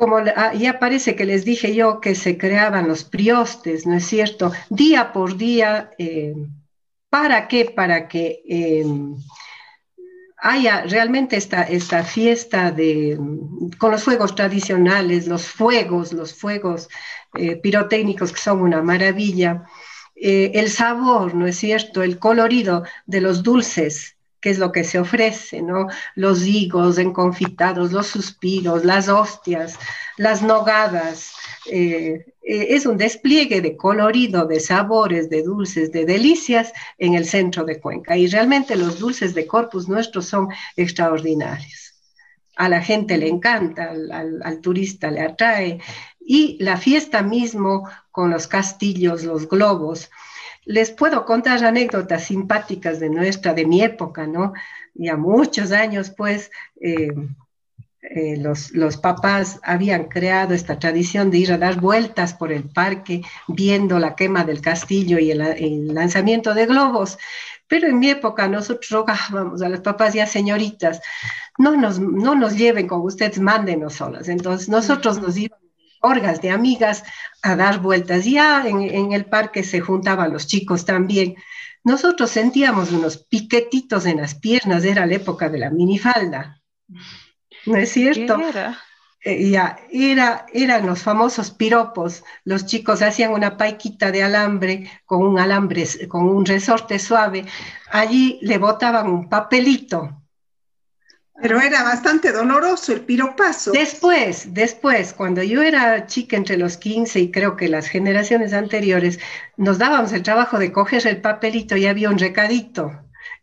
como 0.00 0.16
ah, 0.16 0.54
ya 0.54 0.78
parece 0.78 1.14
que 1.14 1.26
les 1.26 1.44
dije 1.44 1.74
yo 1.74 2.00
que 2.00 2.14
se 2.14 2.38
creaban 2.38 2.88
los 2.88 3.04
priostes, 3.04 3.86
¿no 3.86 3.94
es 3.96 4.06
cierto? 4.06 4.50
Día 4.70 5.12
por 5.12 5.36
día. 5.36 5.90
Em, 5.98 6.48
¿Para 7.10 7.48
qué? 7.48 7.66
Para 7.66 8.08
que 8.08 8.42
em, 8.48 9.16
haya 10.38 10.84
realmente 10.84 11.36
esta, 11.36 11.64
esta 11.64 12.02
fiesta 12.02 12.70
de, 12.70 13.18
con 13.78 13.90
los 13.90 14.02
fuegos 14.04 14.34
tradicionales, 14.34 15.26
los 15.26 15.46
fuegos, 15.46 16.14
los 16.14 16.32
fuegos 16.32 16.88
eh, 17.34 17.56
pirotécnicos 17.56 18.32
que 18.32 18.40
son 18.40 18.62
una 18.62 18.80
maravilla, 18.82 19.64
eh, 20.14 20.52
el 20.54 20.70
sabor, 20.70 21.34
¿no 21.34 21.46
es 21.46 21.56
cierto? 21.58 22.02
El 22.02 22.18
colorido 22.18 22.84
de 23.06 23.20
los 23.20 23.42
dulces 23.42 24.16
que 24.40 24.50
es 24.50 24.58
lo 24.58 24.72
que 24.72 24.84
se 24.84 24.98
ofrece, 24.98 25.62
¿no? 25.62 25.88
Los 26.14 26.46
higos 26.46 26.98
enconfitados, 26.98 27.92
los 27.92 28.06
suspiros, 28.06 28.84
las 28.84 29.08
hostias, 29.08 29.78
las 30.16 30.42
nogadas. 30.42 31.32
Eh, 31.66 32.24
eh, 32.42 32.66
es 32.70 32.86
un 32.86 32.96
despliegue 32.96 33.60
de 33.60 33.76
colorido, 33.76 34.46
de 34.46 34.60
sabores, 34.60 35.28
de 35.28 35.42
dulces, 35.42 35.92
de 35.92 36.06
delicias 36.06 36.72
en 36.98 37.14
el 37.14 37.26
centro 37.26 37.64
de 37.64 37.78
Cuenca. 37.78 38.16
Y 38.16 38.26
realmente 38.28 38.76
los 38.76 38.98
dulces 38.98 39.34
de 39.34 39.46
Corpus 39.46 39.88
nuestros 39.88 40.26
son 40.26 40.48
extraordinarios. 40.76 41.94
A 42.56 42.68
la 42.68 42.82
gente 42.82 43.16
le 43.18 43.28
encanta, 43.28 43.90
al, 43.90 44.40
al 44.42 44.60
turista 44.60 45.10
le 45.10 45.20
atrae. 45.20 45.80
Y 46.18 46.56
la 46.62 46.76
fiesta 46.76 47.22
mismo 47.22 47.88
con 48.10 48.30
los 48.30 48.46
castillos, 48.46 49.24
los 49.24 49.48
globos, 49.48 50.10
les 50.64 50.90
puedo 50.90 51.24
contar 51.24 51.64
anécdotas 51.64 52.24
simpáticas 52.24 53.00
de 53.00 53.10
nuestra, 53.10 53.54
de 53.54 53.66
mi 53.66 53.82
época, 53.82 54.26
¿no? 54.26 54.52
Ya 54.94 55.16
muchos 55.16 55.72
años, 55.72 56.10
pues, 56.10 56.50
eh, 56.80 57.08
eh, 58.02 58.36
los, 58.38 58.72
los, 58.72 58.96
papás 58.96 59.60
habían 59.62 60.04
creado 60.04 60.54
esta 60.54 60.78
tradición 60.78 61.30
de 61.30 61.38
ir 61.38 61.52
a 61.52 61.58
dar 61.58 61.80
vueltas 61.80 62.32
por 62.32 62.50
el 62.50 62.64
parque 62.64 63.22
viendo 63.46 63.98
la 63.98 64.16
quema 64.16 64.42
del 64.44 64.62
castillo 64.62 65.18
y 65.18 65.30
el, 65.30 65.94
lanzamiento 65.94 66.54
de 66.54 66.66
globos. 66.66 67.18
Pero 67.68 67.88
en 67.88 67.98
mi 67.98 68.10
época 68.10 68.48
nosotros 68.48 68.90
rogábamos 68.90 69.62
a 69.62 69.68
los 69.68 69.80
papás 69.80 70.14
y 70.14 70.20
a 70.20 70.26
señoritas, 70.26 71.00
no 71.58 71.76
nos, 71.76 72.00
no 72.00 72.34
nos 72.34 72.56
lleven 72.56 72.88
con 72.88 73.02
ustedes, 73.02 73.38
mándenos 73.38 73.94
solas. 73.94 74.28
Entonces 74.28 74.68
nosotros 74.68 75.20
nos 75.20 75.36
íbamos 75.36 75.69
orgas 76.00 76.40
de 76.40 76.50
amigas 76.50 77.04
a 77.42 77.56
dar 77.56 77.80
vueltas. 77.80 78.24
Ya 78.24 78.66
en, 78.66 79.12
el 79.12 79.26
parque 79.26 79.62
se 79.62 79.80
juntaban 79.80 80.32
los 80.32 80.46
chicos 80.46 80.84
también. 80.84 81.36
Nosotros 81.84 82.30
sentíamos 82.30 82.92
unos 82.92 83.18
piquetitos 83.18 84.06
en 84.06 84.18
las 84.18 84.34
piernas, 84.34 84.84
era 84.84 85.06
la 85.06 85.14
época 85.14 85.48
de 85.48 85.58
la 85.58 85.70
minifalda. 85.70 86.60
¿No 87.66 87.76
es 87.76 87.92
cierto? 87.92 88.38
era? 88.40 88.78
Eh, 89.22 89.50
ya, 89.50 89.78
era, 89.90 90.46
eran 90.52 90.86
los 90.86 91.02
famosos 91.02 91.50
piropos. 91.50 92.24
Los 92.44 92.66
chicos 92.66 93.02
hacían 93.02 93.32
una 93.32 93.56
paiquita 93.56 94.10
de 94.10 94.22
alambre 94.22 94.90
con 95.04 95.22
un 95.26 95.38
alambre, 95.38 95.86
con 96.08 96.28
un 96.28 96.46
resorte 96.46 96.98
suave. 96.98 97.44
Allí 97.90 98.38
le 98.42 98.58
botaban 98.58 99.08
un 99.08 99.28
papelito 99.28 100.19
pero 101.40 101.60
era 101.60 101.82
bastante 101.82 102.32
doloroso 102.32 102.92
el 102.92 103.00
piropazo. 103.00 103.72
Después, 103.72 104.52
después, 104.54 105.12
cuando 105.12 105.42
yo 105.42 105.62
era 105.62 106.06
chica 106.06 106.36
entre 106.36 106.56
los 106.56 106.76
15 106.76 107.20
y 107.20 107.30
creo 107.30 107.56
que 107.56 107.68
las 107.68 107.88
generaciones 107.88 108.52
anteriores, 108.52 109.18
nos 109.56 109.78
dábamos 109.78 110.12
el 110.12 110.22
trabajo 110.22 110.58
de 110.58 110.72
coger 110.72 111.06
el 111.06 111.20
papelito 111.20 111.76
y 111.76 111.86
había 111.86 112.10
un 112.10 112.18
recadito. 112.18 112.92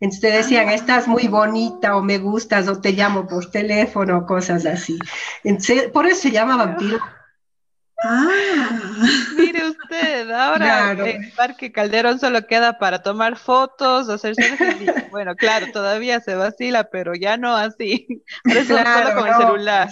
Entonces 0.00 0.20
te 0.20 0.36
decían, 0.36 0.68
ah. 0.68 0.74
estás 0.74 1.08
muy 1.08 1.26
bonita 1.26 1.96
o 1.96 2.02
me 2.02 2.18
gustas 2.18 2.68
o 2.68 2.80
te 2.80 2.92
llamo 2.92 3.26
por 3.26 3.50
teléfono, 3.50 4.26
cosas 4.26 4.64
así. 4.64 4.98
por 5.92 6.06
eso 6.06 6.22
se 6.22 6.30
llamaban 6.30 6.76
piropos 6.76 7.17
Ah, 8.04 8.80
mire 9.36 9.68
usted, 9.70 10.30
ahora 10.30 10.92
el 10.92 11.32
Parque 11.32 11.72
Calderón 11.72 12.20
solo 12.20 12.46
queda 12.46 12.78
para 12.78 13.02
tomar 13.02 13.36
fotos, 13.36 14.08
hacerse 14.08 14.42
bueno, 15.10 15.34
claro, 15.34 15.66
todavía 15.72 16.20
se 16.20 16.36
vacila, 16.36 16.90
pero 16.90 17.14
ya 17.14 17.36
no 17.36 17.56
así, 17.56 18.06
por 18.44 18.56
eso 18.56 18.76
solo 18.78 19.14
con 19.14 19.26
el 19.26 19.34
celular. 19.34 19.90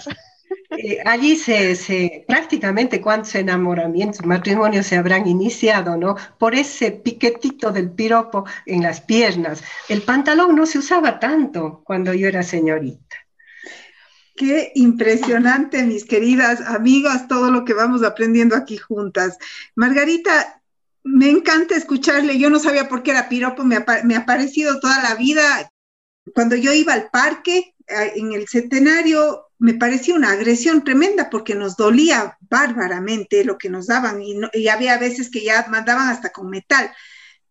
Eh, 0.77 0.99
allí 1.05 1.35
se, 1.35 1.75
se, 1.75 2.23
prácticamente 2.27 3.01
cuántos 3.01 3.35
enamoramientos, 3.35 4.25
matrimonios 4.25 4.85
se 4.85 4.95
habrán 4.95 5.27
iniciado, 5.27 5.97
¿no? 5.97 6.15
Por 6.37 6.55
ese 6.55 6.91
piquetito 6.91 7.71
del 7.71 7.91
piropo 7.91 8.45
en 8.65 8.83
las 8.83 9.01
piernas. 9.01 9.63
El 9.89 10.01
pantalón 10.03 10.55
no 10.55 10.65
se 10.65 10.79
usaba 10.79 11.19
tanto 11.19 11.81
cuando 11.83 12.13
yo 12.13 12.27
era 12.29 12.43
señorita. 12.43 13.26
Qué 14.37 14.71
impresionante, 14.75 15.81
mis 15.83 16.05
queridas 16.05 16.61
amigas, 16.61 17.27
todo 17.27 17.49
lo 17.49 17.65
que 17.65 17.73
vamos 17.73 18.03
aprendiendo 18.03 18.55
aquí 18.55 18.77
juntas. 18.77 19.35
Margarita, 19.73 20.61
me 21.03 21.29
encanta 21.29 21.75
escucharle. 21.75 22.37
Yo 22.37 22.51
no 22.51 22.59
sabía 22.59 22.87
por 22.87 23.01
qué 23.01 23.11
era 23.11 23.29
piropo, 23.29 23.63
me 23.63 23.75
ha, 23.75 24.25
parecido 24.27 24.79
toda 24.79 25.01
la 25.01 25.15
vida. 25.15 25.71
Cuando 26.35 26.55
yo 26.55 26.71
iba 26.71 26.93
al 26.93 27.09
parque, 27.09 27.73
en 27.87 28.33
el 28.33 28.47
centenario, 28.47 29.47
me 29.57 29.73
parecía 29.73 30.13
una 30.13 30.33
agresión 30.33 30.83
tremenda 30.83 31.31
porque 31.31 31.55
nos 31.55 31.75
dolía 31.75 32.37
bárbaramente 32.41 33.43
lo 33.43 33.57
que 33.57 33.69
nos 33.69 33.87
daban 33.87 34.21
y, 34.21 34.39
y 34.53 34.67
había 34.67 34.99
veces 34.99 35.31
que 35.31 35.43
ya 35.43 35.65
mandaban 35.67 36.09
hasta 36.09 36.29
con 36.29 36.51
metal. 36.51 36.91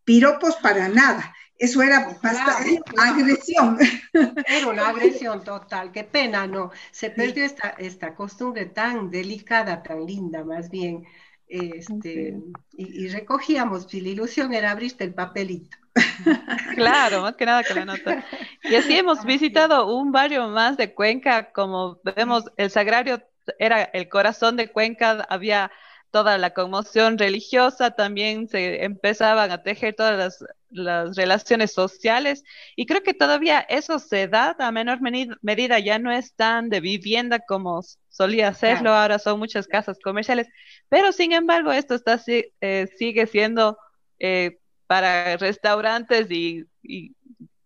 Piropos 0.04 0.54
para 0.62 0.88
nada. 0.88 1.34
Eso 1.58 1.82
era 1.82 2.18
bastante 2.22 2.80
agresión. 2.98 3.78
Era 4.12 4.68
una 4.68 4.88
agresión 4.88 5.42
total. 5.42 5.90
Qué 5.90 6.04
pena, 6.04 6.46
¿no? 6.46 6.70
Se 6.90 7.10
perdió 7.10 7.44
esta, 7.44 7.70
esta 7.78 8.14
costumbre 8.14 8.66
tan 8.66 9.10
delicada, 9.10 9.82
tan 9.82 10.04
linda, 10.04 10.44
más 10.44 10.70
bien. 10.70 11.04
Este, 11.48 12.36
y, 12.76 13.08
recogíamos, 13.08 13.86
si 13.88 14.00
la 14.00 14.08
ilusión 14.08 14.52
era 14.52 14.70
abrirte 14.70 15.04
el 15.04 15.14
papelito. 15.14 15.76
Claro, 16.74 17.22
más 17.22 17.36
que 17.36 17.46
nada 17.46 17.64
con 17.64 17.76
la 17.76 17.84
nota. 17.86 18.24
Y 18.62 18.74
así 18.74 18.98
hemos 18.98 19.24
visitado 19.24 19.96
un 19.96 20.12
barrio 20.12 20.48
más 20.48 20.76
de 20.76 20.92
Cuenca, 20.92 21.52
como 21.52 22.00
vemos, 22.02 22.44
el 22.58 22.70
Sagrario 22.70 23.22
era 23.58 23.82
el 23.82 24.08
corazón 24.08 24.56
de 24.56 24.68
Cuenca, 24.68 25.26
había 25.30 25.70
toda 26.10 26.38
la 26.38 26.50
conmoción 26.50 27.18
religiosa, 27.18 27.90
también 27.90 28.48
se 28.48 28.84
empezaban 28.84 29.50
a 29.50 29.62
tejer 29.62 29.94
todas 29.94 30.38
las, 30.68 31.16
relaciones 31.16 31.72
sociales 31.72 32.44
y 32.74 32.84
creo 32.86 33.02
que 33.02 33.14
todavía 33.14 33.60
eso 33.60 33.98
se 33.98 34.28
da 34.28 34.54
a 34.58 34.72
menor 34.72 34.98
medida, 35.40 35.78
ya 35.78 35.98
no 35.98 36.10
es 36.10 36.34
tan 36.34 36.68
de 36.68 36.80
vivienda 36.80 37.38
como 37.38 37.82
solía 38.08 38.52
serlo, 38.52 38.92
ahora 38.92 39.18
son 39.18 39.38
muchas 39.38 39.68
casas 39.68 39.98
comerciales, 40.02 40.48
pero 40.88 41.12
sin 41.12 41.32
embargo 41.32 41.72
esto 41.72 41.94
está, 41.94 42.20
eh, 42.26 42.88
sigue 42.98 43.26
siendo 43.26 43.78
eh, 44.18 44.58
para 44.86 45.36
restaurantes 45.38 46.30
y, 46.30 46.64
y 46.82 47.14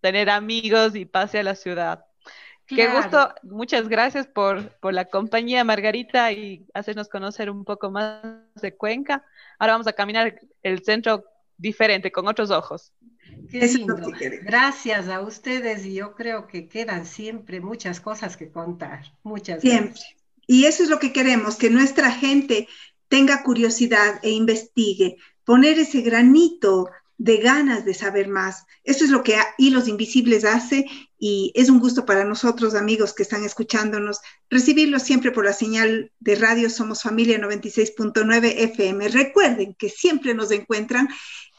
tener 0.00 0.31
amigos 0.31 0.94
y 0.94 1.05
pase 1.05 1.40
a 1.40 1.44
la 1.44 1.55
ciudad. 1.55 2.05
Qué 2.76 2.88
gusto, 2.88 3.35
muchas 3.42 3.88
gracias 3.88 4.26
por, 4.26 4.70
por, 4.78 4.94
la 4.94 5.04
compañía, 5.06 5.64
Margarita, 5.64 6.33
y 6.33 6.66
hacernos 6.72 7.09
conocer 7.09 7.50
un 7.50 7.64
poco 7.64 7.90
más 7.90 8.22
de 8.54 8.76
Cuenca, 8.76 9.24
ahora 9.59 9.74
vamos 9.74 9.87
a 9.87 9.92
caminar 9.92 10.40
el 10.62 10.85
centro 10.85 11.24
diferente, 11.56 12.11
con 12.11 12.26
otros 12.26 12.50
ojos. 12.50 12.92
Qué 13.50 13.66
lindo. 13.66 13.96
Gracias 14.42 15.09
a 15.09 15.20
ustedes 15.20 15.85
y 15.85 15.94
yo 15.94 16.14
creo 16.14 16.46
que 16.46 16.68
quedan 16.68 17.06
siempre 17.06 17.61
muchas 17.61 18.00
cosas 18.00 18.37
que 18.37 18.50
contar. 18.50 19.12
Muchas 19.22 19.61
siempre. 19.61 20.00
Y 20.46 20.64
eso 20.64 20.83
es 20.83 20.90
lo 20.90 20.98
que 20.98 21.12
queremos, 21.12 21.56
que 21.56 21.70
nuestra 21.70 22.11
gente 22.11 22.68
tenga 23.09 23.42
curiosidad 23.42 24.20
e 24.22 24.30
investigue, 24.30 25.16
poner 25.44 25.78
ese 25.78 26.00
granito 26.00 26.88
de 27.20 27.37
ganas 27.37 27.85
de 27.85 27.92
saber 27.92 28.28
más. 28.28 28.64
Eso 28.83 29.04
es 29.04 29.11
lo 29.11 29.22
que 29.22 29.37
Hilos 29.59 29.88
Invisibles 29.88 30.42
hace 30.46 30.87
y 31.18 31.52
es 31.54 31.68
un 31.68 31.78
gusto 31.78 32.06
para 32.06 32.24
nosotros, 32.24 32.74
amigos 32.74 33.12
que 33.12 33.24
están 33.24 33.44
escuchándonos, 33.44 34.20
recibirlos 34.48 35.02
siempre 35.02 35.30
por 35.30 35.44
la 35.44 35.52
señal 35.52 36.11
de 36.18 36.35
radio 36.37 36.70
Somos 36.70 37.02
Familia 37.02 37.38
96.9 37.38 38.54
FM. 38.56 39.09
Recuerden 39.09 39.74
que 39.74 39.90
siempre 39.90 40.33
nos 40.33 40.50
encuentran 40.50 41.11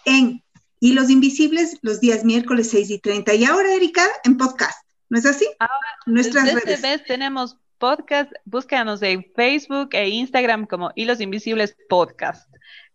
en 0.05 0.43
Hilos 0.79 1.11
Invisibles 1.11 1.77
los 1.83 2.01
días 2.01 2.25
miércoles 2.25 2.71
6 2.71 2.89
y 2.89 2.97
30. 2.97 3.35
Y 3.35 3.45
ahora, 3.45 3.75
Erika, 3.75 4.07
en 4.23 4.37
podcast. 4.37 4.83
¿No 5.09 5.19
es 5.19 5.27
así? 5.27 5.47
Ahora, 5.59 5.75
Nuestras 6.07 6.45
desde 6.45 6.59
redes. 6.61 6.83
Este 6.83 7.05
tenemos 7.05 7.57
podcast, 7.77 8.31
búscanos 8.45 9.03
en 9.03 9.23
Facebook 9.35 9.89
e 9.91 10.09
Instagram 10.09 10.65
como 10.65 10.91
Hilos 10.95 11.21
Invisibles 11.21 11.77
Podcast. 11.87 12.51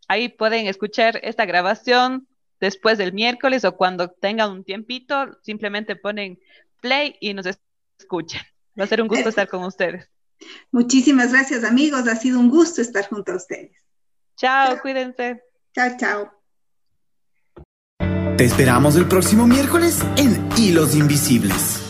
Ahí 0.09 0.31
pueden 0.31 0.67
escuchar 0.67 1.21
esta 1.23 1.45
grabación 1.45 2.27
después 2.61 2.99
del 2.99 3.13
miércoles 3.13 3.65
o 3.65 3.77
cuando 3.77 4.11
tengan 4.11 4.51
un 4.51 4.65
tiempito, 4.65 5.39
simplemente 5.43 5.97
ponen 5.97 6.39
play 6.81 7.17
y 7.21 7.35
nos 7.35 7.47
escuchan. 7.99 8.43
Va 8.79 8.85
a 8.85 8.87
ser 8.87 9.03
un 9.03 9.09
gusto 9.09 9.29
estar 9.29 9.49
con 9.49 9.65
ustedes. 9.65 10.09
Muchísimas 10.71 11.33
gracias 11.33 11.65
amigos, 11.65 12.07
ha 12.09 12.17
sido 12.17 12.39
un 12.39 12.51
gusto 12.51 12.83
estar 12.83 13.09
junto 13.09 13.33
a 13.33 13.37
ustedes. 13.37 13.73
Chao, 14.37 14.79
cuídense. 14.81 15.43
Chao, 15.75 15.97
chao. 15.99 16.33
Te 18.37 18.45
esperamos 18.45 18.97
el 18.97 19.07
próximo 19.09 19.47
miércoles 19.47 20.03
en 20.19 20.47
Hilos 20.59 20.95
Invisibles. 20.95 21.86